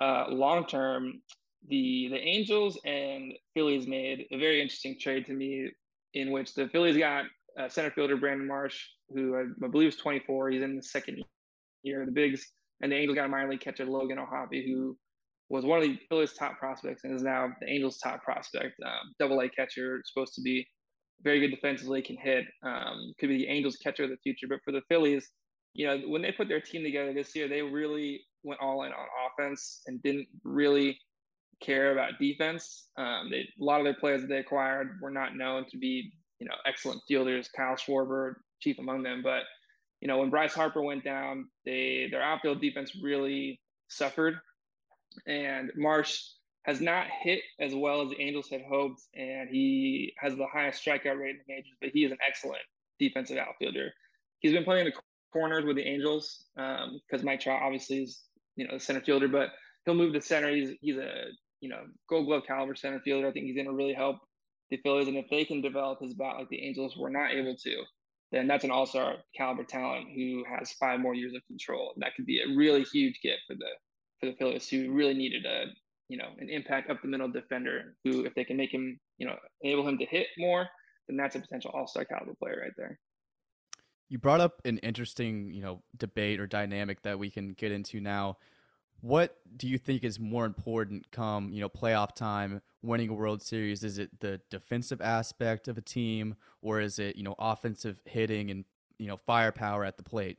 [0.01, 1.21] Uh, long term,
[1.69, 5.69] the the Angels and Phillies made a very interesting trade to me,
[6.13, 7.25] in which the Phillies got
[7.59, 8.79] uh, center fielder Brandon Marsh,
[9.09, 10.49] who I, I, believe is 24.
[10.49, 11.23] He's in the second
[11.84, 14.97] year of the bigs, and the Angels got a minor league catcher Logan O'Hoppe, who
[15.54, 18.74] was one of the Phillies' top prospects and is now the Angels' top prospect.
[18.84, 20.68] Um, double A catcher, supposed to be
[21.22, 22.45] very good defensively, can hit.
[22.64, 24.47] Um, could be the Angels' catcher of the future.
[24.49, 25.30] But for the Phillies,
[25.76, 28.91] you know, when they put their team together this year, they really went all in
[28.91, 30.97] on offense and didn't really
[31.62, 32.88] care about defense.
[32.97, 36.12] Um, they, a lot of their players that they acquired were not known to be,
[36.39, 37.47] you know, excellent fielders.
[37.56, 39.22] Kyle Schwarber, chief among them.
[39.24, 39.43] But
[40.01, 44.36] you know, when Bryce Harper went down, they their outfield defense really suffered,
[45.28, 46.22] and Marsh
[46.64, 50.84] has not hit as well as the Angels had hoped, and he has the highest
[50.84, 51.74] strikeout rate in the majors.
[51.82, 52.61] But he is an excellent
[52.99, 53.91] defensive outfielder.
[54.39, 54.93] He's been playing the
[55.32, 58.22] corners with the Angels because um, Mike Trout obviously is
[58.55, 59.49] you know the center fielder, but
[59.86, 60.53] he'll move to center.
[60.53, 61.26] He's he's a
[61.59, 63.28] you know Gold Glove caliber center fielder.
[63.28, 64.18] I think he's going to really help
[64.70, 67.55] the Phillies, and if they can develop his bat like the Angels were not able
[67.55, 67.84] to,
[68.32, 71.93] then that's an all-star caliber talent who has five more years of control.
[71.97, 73.70] That could be a really huge gift for the
[74.24, 75.65] for the Phillies who really needed a
[76.07, 79.28] you know an impact up the middle defender who if they can make him you
[79.28, 80.67] know enable him to hit more,
[81.07, 82.99] then that's a potential all-star caliber player right there.
[84.09, 87.99] You brought up an interesting, you know, debate or dynamic that we can get into
[87.99, 88.38] now.
[89.01, 93.41] What do you think is more important come, you know, playoff time, winning a World
[93.41, 93.84] Series?
[93.84, 98.51] Is it the defensive aspect of a team or is it, you know, offensive hitting
[98.51, 98.65] and,
[98.99, 100.38] you know, firepower at the plate?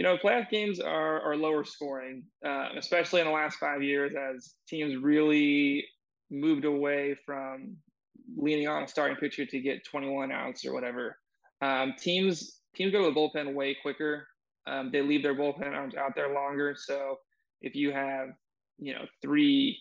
[0.00, 4.14] You know, playoff games are, are lower scoring, uh, especially in the last five years
[4.14, 5.84] as teams really
[6.30, 7.76] moved away from
[8.34, 11.18] leaning on a starting pitcher to get 21 outs or whatever.
[11.60, 14.26] Um, teams teams go to the bullpen way quicker.
[14.66, 16.74] Um, they leave their bullpen arms out there longer.
[16.78, 17.16] So
[17.60, 18.28] if you have
[18.78, 19.78] you know three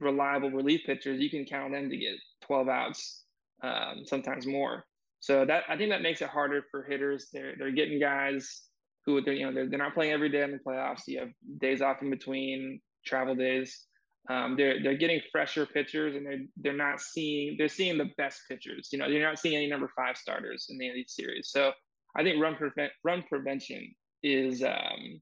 [0.00, 3.22] reliable relief pitchers, you can count them to get 12 outs,
[3.62, 4.84] um, sometimes more.
[5.20, 7.28] So that I think that makes it harder for hitters.
[7.32, 8.64] They're they're getting guys
[9.08, 11.02] who they're you know they're, they're not playing every day in the playoffs.
[11.06, 13.86] You have days off in between, travel days.
[14.28, 18.42] Um, they're they're getting fresher pitchers, and they're they're not seeing they're seeing the best
[18.48, 18.90] pitchers.
[18.92, 21.48] You know, you're not seeing any number five starters in these series.
[21.50, 21.72] So
[22.16, 25.20] I think run prevent run prevention is um,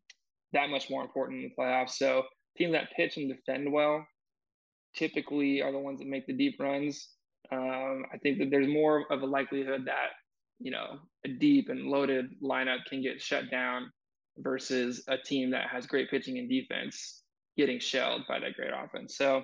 [0.53, 1.91] that much more important in the playoffs.
[1.91, 2.25] So
[2.57, 4.05] teams that pitch and defend well
[4.97, 7.11] typically are the ones that make the deep runs.
[7.53, 10.11] Um, I think that there's more of a likelihood that
[10.59, 13.91] you know a deep and loaded lineup can get shut down
[14.39, 17.23] versus a team that has great pitching and defense
[17.57, 19.17] getting shelled by that great offense.
[19.17, 19.43] So,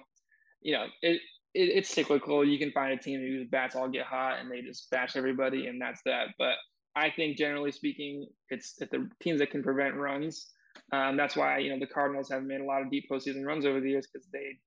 [0.61, 1.21] you know, it,
[1.55, 2.45] it it's cyclical.
[2.45, 5.67] You can find a team whose bats all get hot and they just bash everybody,
[5.67, 6.29] and that's that.
[6.39, 6.55] But
[6.95, 10.51] I think generally speaking, it's, the teams that can prevent runs.
[10.93, 13.67] Um, that's why you know the Cardinals have made a lot of deep postseason runs
[13.67, 14.59] over the years because they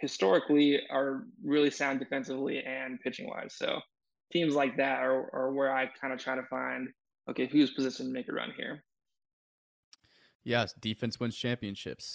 [0.00, 3.54] historically are really sound defensively and pitching wise.
[3.56, 3.80] So
[4.34, 6.88] teams like that are, are where I kind of try to find
[7.30, 8.82] okay who's positioned to make a run here.
[10.44, 12.14] Yes, defense wins championships.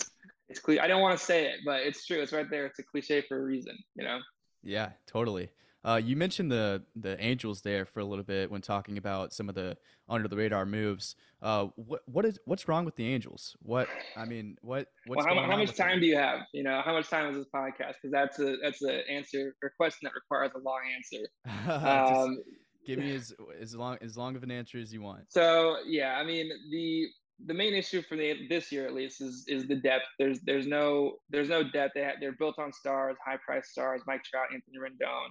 [0.49, 0.81] It's clear.
[0.81, 2.21] I don't want to say it, but it's true.
[2.21, 2.65] It's right there.
[2.65, 4.19] It's a cliche for a reason, you know.
[4.63, 5.49] Yeah, totally.
[5.85, 9.47] Uh, you mentioned the the Angels there for a little bit when talking about some
[9.47, 9.77] of the
[10.09, 11.15] under the radar moves.
[11.41, 13.55] Uh, what what is what's wrong with the Angels?
[13.61, 15.99] What I mean, what what's well, how, how much time them?
[16.01, 16.41] do you have?
[16.53, 17.95] You know, how much time is this podcast?
[18.01, 21.25] Because that's a that's an answer or question that requires a long answer.
[21.87, 22.37] um,
[22.85, 25.21] give me as as long as long of an answer as you want.
[25.29, 27.07] So yeah, I mean the
[27.45, 30.05] the main issue for the this year at least is is the depth.
[30.17, 31.93] There's there's no there's no depth.
[31.95, 35.29] They have, they're built on stars, high price stars, Mike Trout, Anthony Rendon.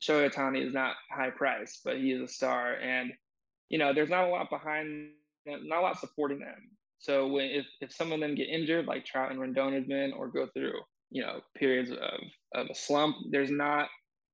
[0.00, 3.12] Shohei Ohtani is not high price, but he is a star, and
[3.68, 5.10] you know there's not a lot behind,
[5.46, 6.70] not a lot supporting them.
[6.98, 10.12] So when if if some of them get injured, like Trout and Rendon have been,
[10.12, 10.80] or go through
[11.10, 12.20] you know periods of
[12.54, 13.88] of a slump, there's not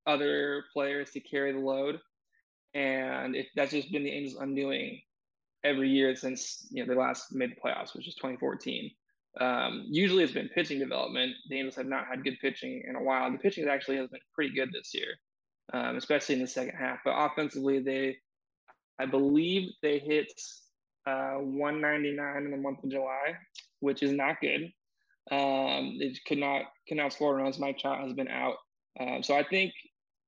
[0.06, 1.98] other players to carry the load,
[2.74, 5.00] and it, that's just been the Angels' undoing
[5.64, 8.90] every year since you know the last the playoffs, which is 2014.
[9.40, 11.32] Um, usually it's been pitching development.
[11.48, 13.32] The Angels have not had good pitching in a while.
[13.32, 15.16] The pitching actually has been pretty good this year
[15.72, 16.98] um, especially in the second half.
[17.04, 18.16] But offensively, they,
[18.98, 20.32] I believe they hit
[21.06, 23.36] uh, 199 in the month of July,
[23.80, 24.72] which is not good.
[25.30, 27.58] Um, they could not could not score runs.
[27.58, 28.56] Mike Trout has been out,
[29.00, 29.72] um, so I think,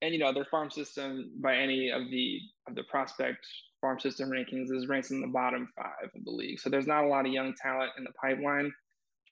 [0.00, 3.46] and you know, their farm system by any of the of the prospect
[3.80, 6.58] farm system rankings is ranked in the bottom five of the league.
[6.58, 8.72] So there's not a lot of young talent in the pipeline.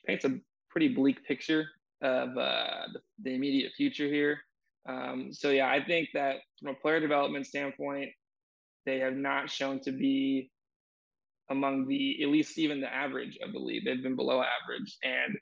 [0.07, 0.39] Paints a
[0.69, 1.67] pretty bleak picture
[2.03, 4.39] of uh, the, the immediate future here.
[4.89, 8.11] Um, so yeah, I think that from a player development standpoint,
[8.87, 10.51] they have not shown to be
[11.51, 13.85] among the at least even the average of the league.
[13.85, 14.97] They've been below average.
[15.03, 15.37] And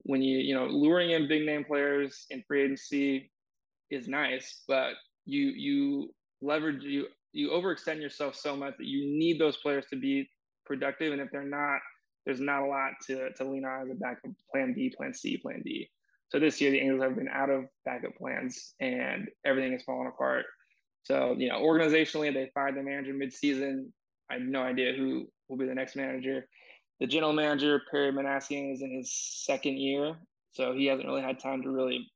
[0.00, 3.30] when you you know luring in big name players in free agency
[3.90, 4.94] is nice, but
[5.24, 9.96] you you leverage you you overextend yourself so much that you need those players to
[9.96, 10.28] be
[10.64, 11.12] productive.
[11.12, 11.80] And if they're not,
[12.24, 15.36] there's not a lot to to lean on as a backup plan B, plan C,
[15.38, 15.88] plan D.
[16.28, 20.08] So this year, the Angels have been out of backup plans and everything is falling
[20.08, 20.44] apart.
[21.04, 23.90] So, you know, organizationally, they fired the manager midseason.
[24.28, 26.48] I have no idea who will be the next manager.
[26.98, 30.16] The general manager, Perry Minasian, is in his second year.
[30.50, 32.10] So he hasn't really had time to really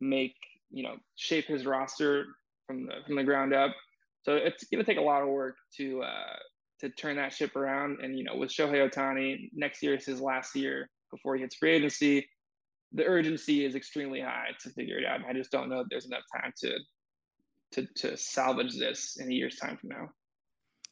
[0.00, 0.34] make,
[0.70, 2.24] you know, shape his roster
[2.66, 3.72] from the from the ground up.
[4.22, 6.36] So it's going to take a lot of work to uh,
[6.80, 7.98] to turn that ship around.
[8.02, 11.56] And you know, with Shohei Ohtani, next year is his last year before he hits
[11.56, 12.26] free agency
[12.92, 15.20] the urgency is extremely high to figure it out.
[15.28, 16.78] I just don't know if there's enough time to
[17.72, 20.10] to to salvage this in a year's time from now.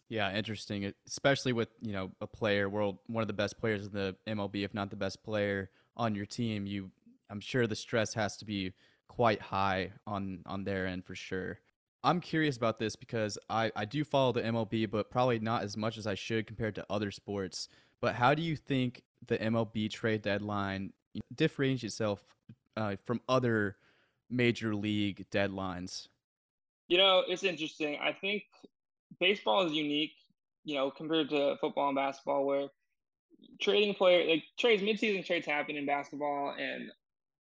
[0.08, 0.92] Yeah, interesting.
[1.06, 4.64] Especially with you know a player, world one of the best players in the MLB,
[4.64, 6.66] if not the best player on your team.
[6.66, 6.90] You,
[7.30, 8.72] I'm sure the stress has to be
[9.08, 11.58] quite high on on their end for sure.
[12.04, 15.76] I'm curious about this because I I do follow the MLB, but probably not as
[15.76, 17.68] much as I should compared to other sports.
[18.00, 20.92] But how do you think the MLB trade deadline
[21.34, 22.20] differentiate itself
[22.76, 23.76] uh, from other
[24.30, 26.08] major league deadlines?
[26.88, 27.98] You know, it's interesting.
[28.02, 28.44] I think
[29.20, 30.12] baseball is unique,
[30.64, 32.68] you know, compared to football and basketball, where
[33.60, 36.90] trading player like trades midseason trades happen in basketball and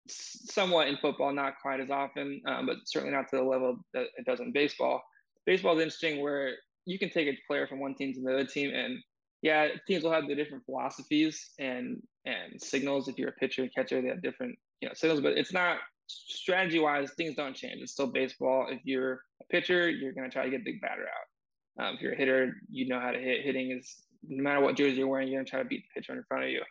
[0.07, 4.05] somewhat in football, not quite as often, um, but certainly not to the level that
[4.17, 5.01] it does in baseball.
[5.45, 6.53] Baseball is interesting where
[6.86, 8.99] you can take a player from one team to the other team and
[9.45, 13.07] yeah, teams will have the different philosophies and and signals.
[13.07, 15.77] If you're a pitcher and catcher, they have different you know signals, but it's not
[16.07, 17.79] strategy wise, things don't change.
[17.79, 18.65] It's still baseball.
[18.71, 21.85] If you're a pitcher, you're going to try to get the batter out.
[21.85, 23.45] Um, if you're a hitter, you know how to hit.
[23.45, 26.01] Hitting is no matter what jersey you're wearing, you're going to try to beat the
[26.01, 26.63] pitcher in front of you.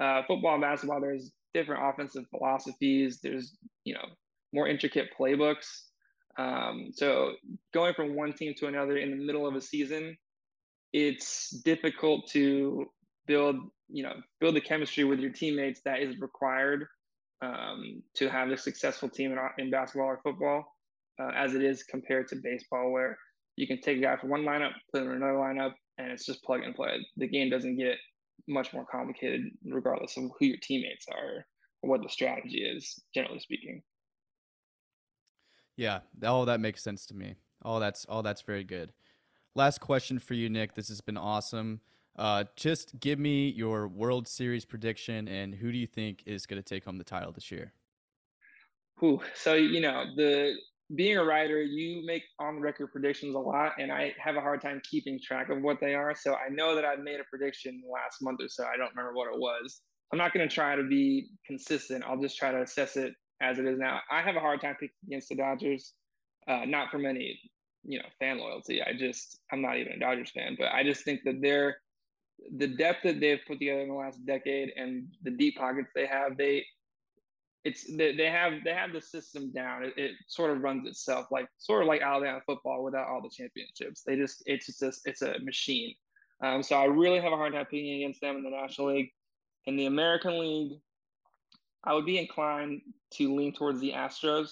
[0.00, 3.20] Uh, football and basketball, there's different offensive philosophies.
[3.22, 4.06] There's you know
[4.54, 5.68] more intricate playbooks.
[6.38, 7.32] Um, so
[7.74, 10.16] going from one team to another in the middle of a season,
[10.92, 12.86] it's difficult to
[13.26, 13.56] build
[13.88, 16.86] you know build the chemistry with your teammates that is required
[17.40, 20.64] um, to have a successful team in, in basketball or football
[21.20, 23.18] uh, as it is compared to baseball where
[23.56, 26.24] you can take a guy from one lineup put him in another lineup and it's
[26.24, 27.04] just plug and play.
[27.16, 27.96] The game doesn't get
[28.48, 31.46] much more complicated regardless of who your teammates are
[31.82, 33.82] or what the strategy is generally speaking.
[35.76, 37.34] Yeah all that makes sense to me.
[37.62, 38.92] All that's all that's very good
[39.54, 41.80] last question for you nick this has been awesome
[42.16, 46.62] uh, just give me your World Series prediction and who do you think is going
[46.62, 47.72] to take home the title this year?
[49.00, 49.20] Whew.
[49.34, 50.54] So you know the
[50.94, 54.60] being a writer, you make on record predictions a lot, and I have a hard
[54.60, 56.14] time keeping track of what they are.
[56.14, 58.64] So I know that I've made a prediction last month or so.
[58.64, 59.80] I don't remember what it was.
[60.12, 62.04] I'm not going to try to be consistent.
[62.06, 64.00] I'll just try to assess it as it is now.
[64.10, 65.94] I have a hard time picking against the Dodgers,
[66.46, 67.40] uh, not from any
[67.84, 68.82] you know fan loyalty.
[68.82, 71.76] I just I'm not even a Dodgers fan, but I just think that they're
[72.56, 76.06] the depth that they've put together in the last decade and the deep pockets they
[76.06, 76.64] have, they
[77.64, 79.84] it's they, they have they have the system down.
[79.84, 83.30] It, it, sort of runs itself, like sort of like Alabama football without all the
[83.30, 84.02] championships.
[84.02, 85.94] They just it's just a, it's a machine.
[86.42, 89.10] Um, so I really have a hard time picking against them in the National League.
[89.66, 90.72] In the American League,
[91.84, 92.80] I would be inclined
[93.12, 94.50] to lean towards the Astros.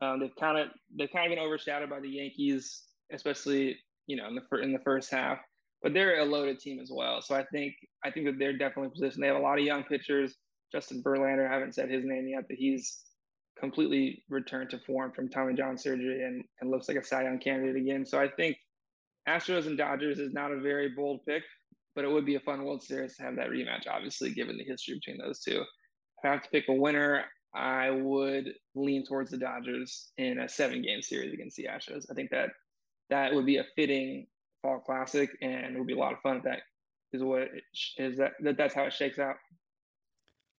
[0.00, 3.76] Um, they've kind of they've kind of been overshadowed by the Yankees, especially
[4.06, 5.38] you know in the in the first half
[5.82, 7.22] but they're a loaded team as well.
[7.22, 7.74] So I think
[8.04, 9.22] I think that they're definitely positioned.
[9.22, 10.34] They have a lot of young pitchers.
[10.72, 13.04] Justin Verlander, I haven't said his name yet, but he's
[13.58, 17.38] completely returned to form from Tommy John surgery and, and looks like a Cy Young
[17.38, 18.04] candidate again.
[18.04, 18.56] So I think
[19.28, 21.42] Astros and Dodgers is not a very bold pick,
[21.94, 24.64] but it would be a fun World Series to have that rematch, obviously, given the
[24.64, 25.60] history between those two.
[25.60, 27.24] If I have to pick a winner,
[27.54, 32.06] I would lean towards the Dodgers in a seven game series against the Astros.
[32.10, 32.50] I think that
[33.10, 34.26] that would be a fitting
[34.62, 36.60] fall classic, and it would be a lot of fun if that
[37.12, 37.62] is what it
[37.96, 39.36] is that, that that's how it shakes out.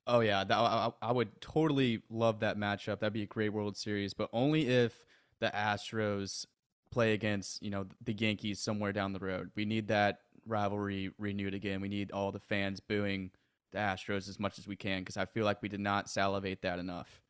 [0.08, 3.00] Oh yeah, that, I, I would totally love that matchup.
[3.00, 4.94] That'd be a great World Series, but only if
[5.40, 6.46] the Astros
[6.92, 9.52] play against you know the Yankees somewhere down the road.
[9.56, 11.82] We need that rivalry renewed again.
[11.82, 13.30] We need all the fans booing
[13.72, 16.62] the Astros as much as we can because I feel like we did not salivate
[16.62, 17.22] that enough.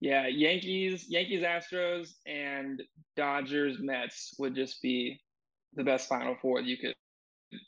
[0.00, 2.82] Yeah, Yankees, Yankees, Astros, and
[3.16, 5.20] Dodgers, Mets would just be
[5.74, 6.94] the best Final Four that you could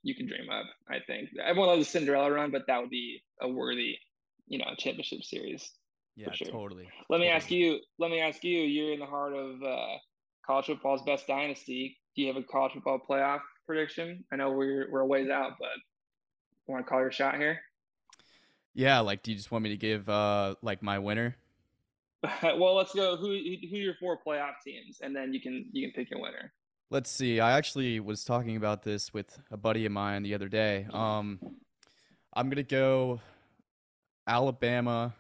[0.03, 0.67] you could dream of.
[0.89, 3.97] I think everyone loves a Cinderella run, but that would be a worthy,
[4.49, 5.71] you know, championship series.
[6.17, 6.49] Yeah, sure.
[6.49, 6.89] totally.
[7.09, 7.79] Let me ask you.
[7.99, 8.61] Let me ask you.
[8.61, 9.97] You're in the heart of uh,
[10.45, 11.97] college football's best dynasty.
[12.17, 14.25] Do you have a college football playoff prediction?
[14.33, 15.69] I know we're we're a ways out, but
[16.67, 17.61] want to call your shot here?
[18.77, 21.35] Yeah, like, do you just want me to give uh like my winner?
[22.43, 23.17] well, let's go.
[23.17, 26.21] Who who are your four playoff teams, and then you can you can pick your
[26.21, 26.53] winner.
[26.91, 27.41] Let's see.
[27.41, 30.87] I actually was talking about this with a buddy of mine the other day.
[30.93, 31.41] Um,
[32.35, 33.21] I'm gonna go
[34.27, 35.15] Alabama,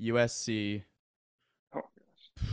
[0.00, 0.84] USC.
[1.76, 1.82] Oh,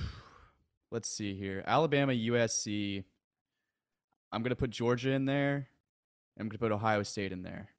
[0.92, 1.64] Let's see here.
[1.66, 3.06] Alabama, USC.
[4.34, 5.70] I'm gonna put Georgia in there.
[6.38, 7.70] I'm gonna put Ohio State in there.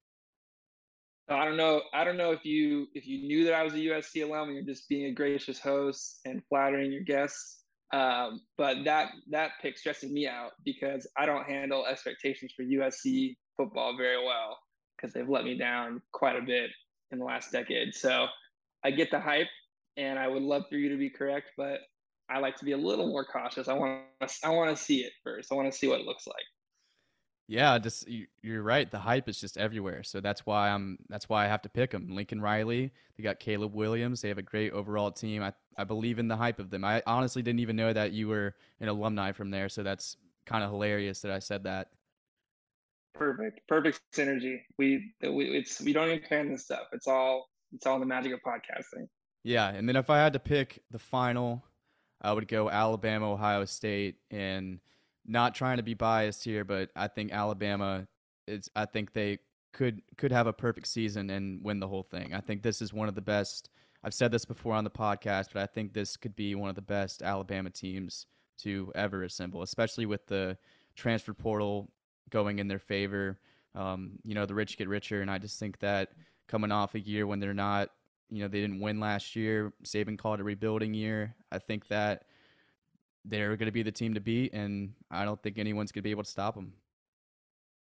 [1.28, 1.82] I don't know.
[1.92, 4.54] I don't know if you if you knew that I was a USC alum and
[4.54, 7.62] you're just being a gracious host and flattering your guests.
[7.92, 13.36] Um, but that that pick stresses me out because I don't handle expectations for USC
[13.56, 14.58] football very well
[14.96, 16.70] because they've let me down quite a bit
[17.10, 17.94] in the last decade.
[17.94, 18.26] So
[18.84, 19.48] I get the hype,
[19.96, 21.80] and I would love for you to be correct, but
[22.28, 23.68] I like to be a little more cautious.
[23.68, 24.02] I want
[24.44, 25.52] I want to see it first.
[25.52, 26.36] I want to see what it looks like.
[27.48, 28.08] Yeah, just
[28.42, 28.90] you're right.
[28.90, 30.98] The hype is just everywhere, so that's why I'm.
[31.08, 32.08] That's why I have to pick them.
[32.10, 32.92] Lincoln Riley.
[33.16, 34.20] They got Caleb Williams.
[34.20, 35.42] They have a great overall team.
[35.42, 36.84] I I believe in the hype of them.
[36.84, 40.64] I honestly didn't even know that you were an alumni from there, so that's kind
[40.64, 41.90] of hilarious that I said that.
[43.14, 44.58] Perfect, perfect synergy.
[44.78, 46.88] We, we it's we don't even plan this stuff.
[46.92, 49.06] It's all it's all the magic of podcasting.
[49.44, 51.64] Yeah, and then if I had to pick the final,
[52.20, 54.80] I would go Alabama, Ohio State, and
[55.26, 58.06] not trying to be biased here, but I think Alabama
[58.46, 59.38] is I think they
[59.72, 62.34] could could have a perfect season and win the whole thing.
[62.34, 63.70] I think this is one of the best
[64.04, 66.76] I've said this before on the podcast, but I think this could be one of
[66.76, 68.26] the best Alabama teams
[68.58, 70.56] to ever assemble, especially with the
[70.94, 71.90] transfer portal
[72.30, 73.38] going in their favor.
[73.74, 76.10] Um, you know, the rich get richer, and I just think that
[76.48, 77.90] coming off a year when they're not
[78.30, 79.72] you know, they didn't win last year.
[79.84, 81.34] Saban called a rebuilding year.
[81.52, 82.24] I think that
[83.26, 86.04] they're going to be the team to beat, and I don't think anyone's going to
[86.04, 86.72] be able to stop them.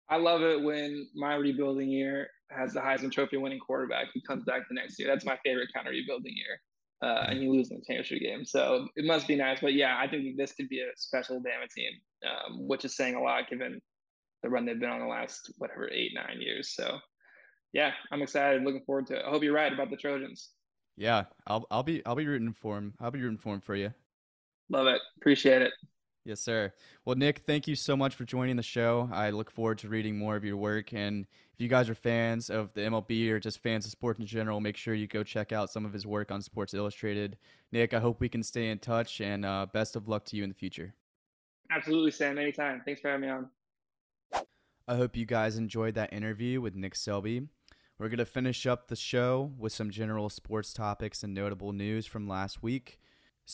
[0.09, 4.43] I love it when my rebuilding year has the Heisman Trophy winning quarterback who comes
[4.43, 5.07] back the next year.
[5.07, 6.59] That's my favorite kind of rebuilding year.
[7.01, 8.45] Uh, and you lose in the championship game.
[8.45, 9.59] So it must be nice.
[9.59, 11.91] But yeah, I think this could be a special Bama team,
[12.27, 13.81] um, which is saying a lot given
[14.43, 16.75] the run they've been on the last, whatever, eight, nine years.
[16.75, 16.99] So
[17.73, 18.63] yeah, I'm excited.
[18.63, 19.23] Looking forward to it.
[19.25, 20.49] I hope you're right about the Trojans.
[20.97, 22.93] Yeah, I'll I'll be I'll be rooting for him.
[22.99, 23.93] I'll be rooting for him for you.
[24.71, 25.01] Love it.
[25.17, 25.73] Appreciate it.
[26.23, 26.71] Yes, sir.
[27.03, 29.09] Well, Nick, thank you so much for joining the show.
[29.11, 30.93] I look forward to reading more of your work.
[30.93, 34.25] And if you guys are fans of the MLB or just fans of sports in
[34.25, 37.37] general, make sure you go check out some of his work on Sports Illustrated.
[37.71, 40.43] Nick, I hope we can stay in touch and uh, best of luck to you
[40.43, 40.93] in the future.
[41.71, 42.37] Absolutely, Sam.
[42.37, 42.81] Anytime.
[42.85, 43.49] Thanks for having me on.
[44.87, 47.47] I hope you guys enjoyed that interview with Nick Selbe.
[47.97, 52.05] We're going to finish up the show with some general sports topics and notable news
[52.05, 52.99] from last week.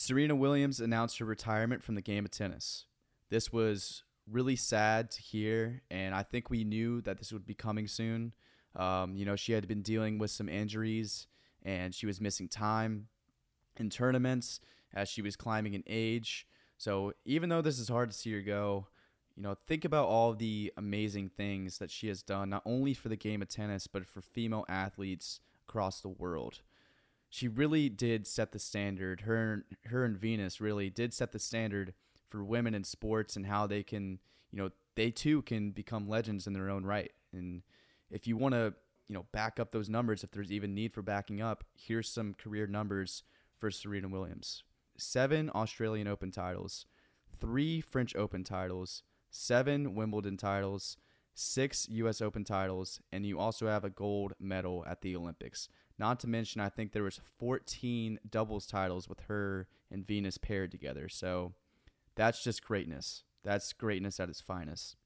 [0.00, 2.84] Serena Williams announced her retirement from the game of tennis.
[3.30, 7.52] This was really sad to hear, and I think we knew that this would be
[7.52, 8.32] coming soon.
[8.76, 11.26] Um, you know, she had been dealing with some injuries,
[11.64, 13.08] and she was missing time
[13.76, 14.60] in tournaments
[14.94, 16.46] as she was climbing in age.
[16.76, 18.86] So even though this is hard to see her go,
[19.34, 23.08] you know, think about all the amazing things that she has done, not only for
[23.08, 26.60] the game of tennis, but for female athletes across the world
[27.28, 29.22] she really did set the standard.
[29.22, 31.94] Her her and Venus really did set the standard
[32.30, 34.18] for women in sports and how they can,
[34.50, 37.12] you know, they too can become legends in their own right.
[37.32, 37.62] And
[38.10, 38.74] if you want to,
[39.08, 42.34] you know, back up those numbers, if there's even need for backing up, here's some
[42.34, 43.22] career numbers
[43.58, 44.64] for Serena Williams:
[44.96, 46.86] seven Australian Open titles,
[47.38, 50.96] three French Open titles, seven Wimbledon titles,
[51.34, 52.22] six U.S.
[52.22, 55.68] Open titles, and you also have a gold medal at the Olympics.
[55.98, 60.70] Not to mention, I think there was 14 doubles titles with her and Venus paired
[60.70, 61.08] together.
[61.08, 61.54] So
[62.14, 63.24] that's just greatness.
[63.42, 64.96] That's greatness at its finest.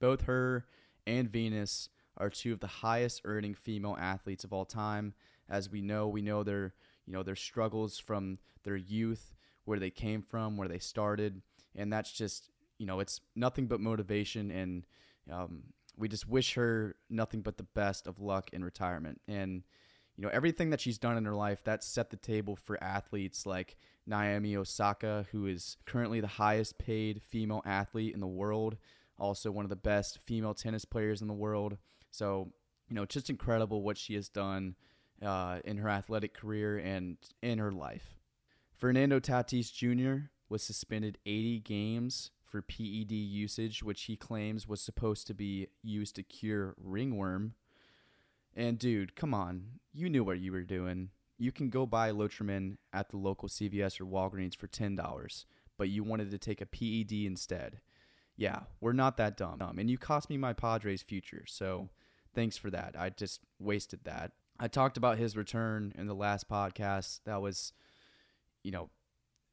[0.00, 0.66] Both her
[1.06, 5.14] and Venus are two of the highest earning female athletes of all time.
[5.48, 6.74] As we know, we know their
[7.06, 11.42] you know their struggles from their youth, where they came from, where they started,
[11.74, 14.86] and that's just you know it's nothing but motivation and
[15.30, 15.62] um,
[15.96, 19.62] we just wish her nothing but the best of luck in retirement and
[20.16, 23.44] you know, everything that she's done in her life that set the table for athletes
[23.44, 28.76] like Naomi Osaka, who is currently the highest paid female athlete in the world,
[29.18, 31.76] also one of the best female tennis players in the world.
[32.10, 32.52] So,
[32.88, 34.76] you know, just incredible what she has done
[35.22, 38.14] uh, in her athletic career and in her life.
[38.74, 40.28] Fernando Tatis Jr.
[40.48, 46.14] was suspended 80 games for PED usage, which he claims was supposed to be used
[46.16, 47.54] to cure ringworm.
[48.56, 49.80] And dude, come on.
[49.92, 51.10] You knew what you were doing.
[51.38, 55.44] You can go buy Lotrimin at the local CVS or Walgreens for $10,
[55.76, 57.80] but you wanted to take a PED instead.
[58.36, 59.60] Yeah, we're not that dumb.
[59.60, 61.90] Um, and you cost me my Padres future, so
[62.34, 62.94] thanks for that.
[62.98, 64.32] I just wasted that.
[64.58, 67.20] I talked about his return in the last podcast.
[67.24, 67.72] That was,
[68.62, 68.88] you know,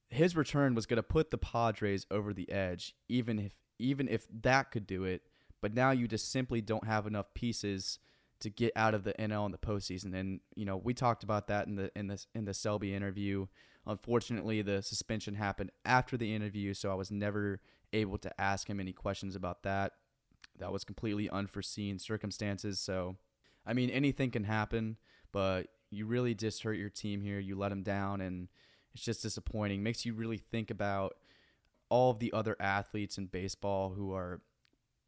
[0.09, 4.27] his return was going to put the Padres over the edge, even if even if
[4.41, 5.23] that could do it.
[5.61, 7.99] But now you just simply don't have enough pieces
[8.43, 10.13] to get out of the NL in the postseason.
[10.13, 13.47] And you know, we talked about that in the in this in the Selbe interview.
[13.85, 17.59] Unfortunately, the suspension happened after the interview, so I was never
[17.91, 19.93] able to ask him any questions about that.
[20.59, 22.79] That was completely unforeseen circumstances.
[22.79, 23.17] So,
[23.65, 24.97] I mean, anything can happen,
[25.31, 27.39] but you really just hurt your team here.
[27.39, 28.47] You let them down, and
[28.93, 29.83] it's just disappointing.
[29.83, 31.15] Makes you really think about
[31.89, 34.41] all of the other athletes in baseball who are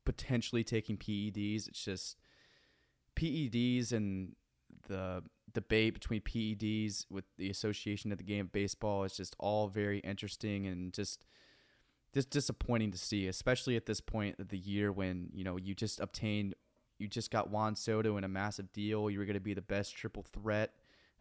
[0.05, 1.67] potentially taking PEDs.
[1.67, 2.17] It's just
[3.15, 4.35] PEDs and
[4.87, 9.67] the debate between PEDs with the association of the game of baseball is just all
[9.67, 11.23] very interesting and just
[12.13, 15.75] just disappointing to see, especially at this point of the year when you know you
[15.75, 16.55] just obtained,
[16.97, 19.09] you just got Juan Soto in a massive deal.
[19.09, 20.71] You were going to be the best triple threat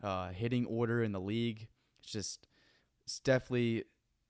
[0.03, 1.67] uh, hitting order in the league.
[2.01, 2.47] It's just,
[3.05, 3.85] it's definitely,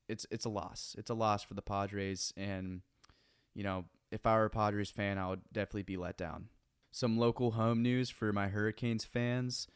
[0.08, 0.96] it's it's a loss.
[0.98, 2.80] It's a loss for the Padres, and
[3.54, 6.48] you know if I were a Padres fan, I would definitely be let down
[6.94, 9.66] some local home news for my Hurricanes fans.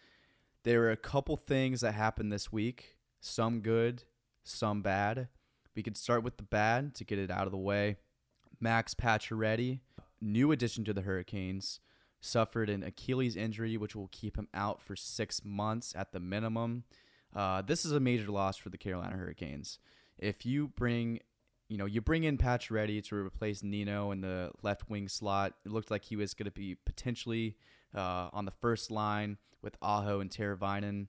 [0.62, 4.04] There were a couple things that happened this week, some good,
[4.44, 5.26] some bad.
[5.74, 7.96] We could start with the bad to get it out of the way.
[8.60, 9.80] Max Pacioretty,
[10.20, 11.80] new addition to the Hurricanes,
[12.20, 16.84] suffered an Achilles injury, which will keep him out for six months at the minimum.
[17.34, 19.80] Uh, this is a major loss for the Carolina Hurricanes.
[20.20, 21.18] If you bring
[21.68, 25.52] you know, you bring in Pacioretty to replace Nino in the left wing slot.
[25.66, 27.56] It looked like he was going to be potentially
[27.94, 31.08] uh, on the first line with Aho and Teravainen.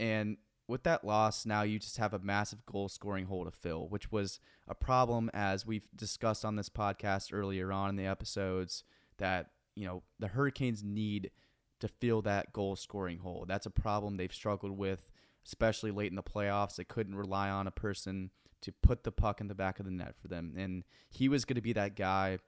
[0.00, 3.88] And with that loss, now you just have a massive goal scoring hole to fill,
[3.88, 8.84] which was a problem as we've discussed on this podcast earlier on in the episodes
[9.18, 11.30] that, you know, the Hurricanes need
[11.80, 13.44] to fill that goal scoring hole.
[13.46, 15.10] That's a problem they've struggled with,
[15.46, 16.76] especially late in the playoffs.
[16.76, 18.30] They couldn't rely on a person
[18.62, 20.54] to put the puck in the back of the net for them.
[20.56, 22.38] And he was going to be that guy.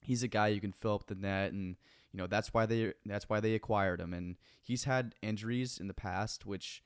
[0.00, 1.76] He's a guy you can fill up the net and
[2.12, 5.86] you know that's why they that's why they acquired him and he's had injuries in
[5.86, 6.82] the past which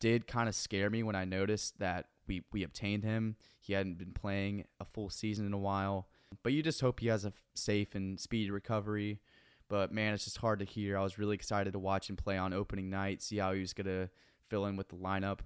[0.00, 3.36] did kind of scare me when I noticed that we we obtained him.
[3.60, 6.08] He hadn't been playing a full season in a while.
[6.42, 9.20] But you just hope he has a safe and speedy recovery.
[9.68, 10.98] But man, it's just hard to hear.
[10.98, 13.72] I was really excited to watch him play on opening night, see how he was
[13.72, 14.10] going to
[14.48, 15.40] fill in with the lineup.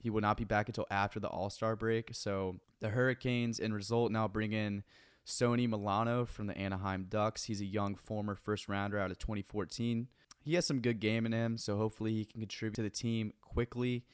[0.00, 2.10] He will not be back until after the All Star break.
[2.12, 4.82] So the Hurricanes, in result, now bring in
[5.24, 7.44] Sonny Milano from the Anaheim Ducks.
[7.44, 10.08] He's a young former first rounder out of 2014.
[10.42, 13.34] He has some good game in him, so hopefully he can contribute to the team
[13.42, 14.04] quickly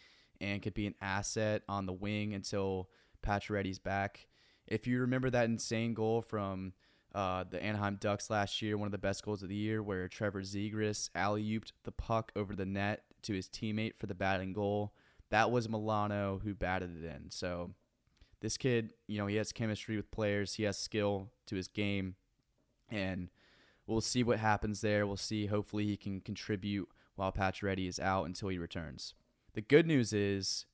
[0.41, 2.91] and could be an asset on the wing until
[3.22, 4.26] Pacioretty's back.
[4.66, 6.72] If you remember that insane goal from
[7.14, 10.09] uh, the Anaheim Ducks last year, one of the best goals of the year, where
[10.09, 14.53] Trevor Zegras alley ooped the puck over the net to his teammate for the batting
[14.53, 14.93] goal
[15.31, 17.31] that was Milano who batted it in.
[17.31, 17.70] So
[18.41, 22.16] this kid, you know, he has chemistry with players, he has skill to his game,
[22.89, 23.29] and
[23.87, 25.07] we'll see what happens there.
[25.07, 25.47] We'll see.
[25.47, 29.14] Hopefully, he can contribute while Pacioretty is out until he returns.
[29.55, 30.66] The good news is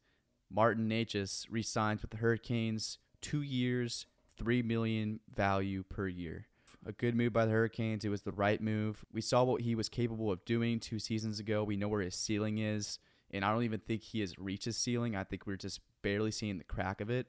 [0.50, 6.46] Martin Necas re-signs with the Hurricanes, two years, three million value per year.
[6.84, 8.04] A good move by the Hurricanes.
[8.04, 9.04] It was the right move.
[9.12, 11.62] We saw what he was capable of doing two seasons ago.
[11.62, 12.98] We know where his ceiling is
[13.32, 15.16] and I don't even think he has reached his ceiling.
[15.16, 17.26] I think we're just barely seeing the crack of it.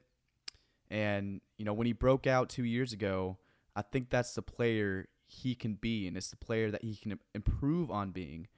[0.90, 3.38] And you know, when he broke out two years ago,
[3.74, 7.18] I think that's the player he can be, and it's the player that he can
[7.34, 8.48] improve on being.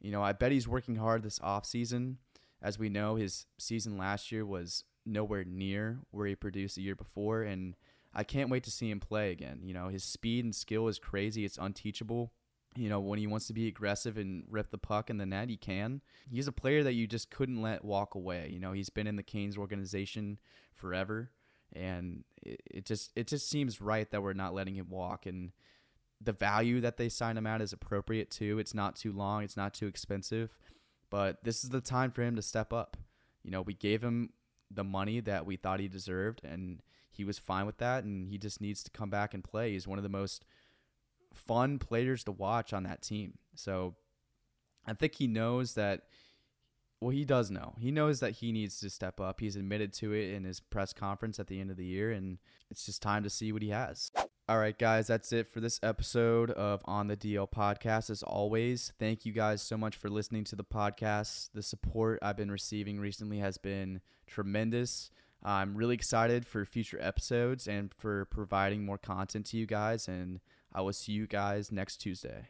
[0.00, 2.18] You know, I bet he's working hard this off season.
[2.60, 6.94] As we know, his season last year was nowhere near where he produced the year
[6.94, 7.74] before, and
[8.14, 9.60] I can't wait to see him play again.
[9.62, 12.32] You know, his speed and skill is crazy; it's unteachable
[12.74, 15.48] you know, when he wants to be aggressive and rip the puck in the net,
[15.50, 16.00] he can.
[16.30, 18.48] He's a player that you just couldn't let walk away.
[18.50, 20.38] You know, he's been in the Canes organization
[20.74, 21.30] forever,
[21.72, 25.26] and it, it just it just seems right that we're not letting him walk.
[25.26, 25.52] And
[26.20, 28.58] the value that they sign him at is appropriate too.
[28.58, 29.42] It's not too long.
[29.42, 30.56] It's not too expensive,
[31.10, 32.96] but this is the time for him to step up.
[33.42, 34.30] You know, we gave him
[34.70, 38.04] the money that we thought he deserved, and he was fine with that.
[38.04, 39.72] And he just needs to come back and play.
[39.72, 40.46] He's one of the most
[41.34, 43.38] fun players to watch on that team.
[43.54, 43.94] So
[44.86, 46.02] I think he knows that.
[47.00, 47.74] Well, he does know.
[47.80, 49.40] He knows that he needs to step up.
[49.40, 52.38] He's admitted to it in his press conference at the end of the year, and
[52.70, 54.12] it's just time to see what he has.
[54.48, 58.08] All right, guys, that's it for this episode of On the DL podcast.
[58.08, 61.48] As always, thank you guys so much for listening to the podcast.
[61.54, 65.10] The support I've been receiving recently has been tremendous.
[65.42, 70.06] I'm really excited for future episodes and for providing more content to you guys.
[70.06, 70.38] And
[70.74, 72.48] I will see you guys next Tuesday.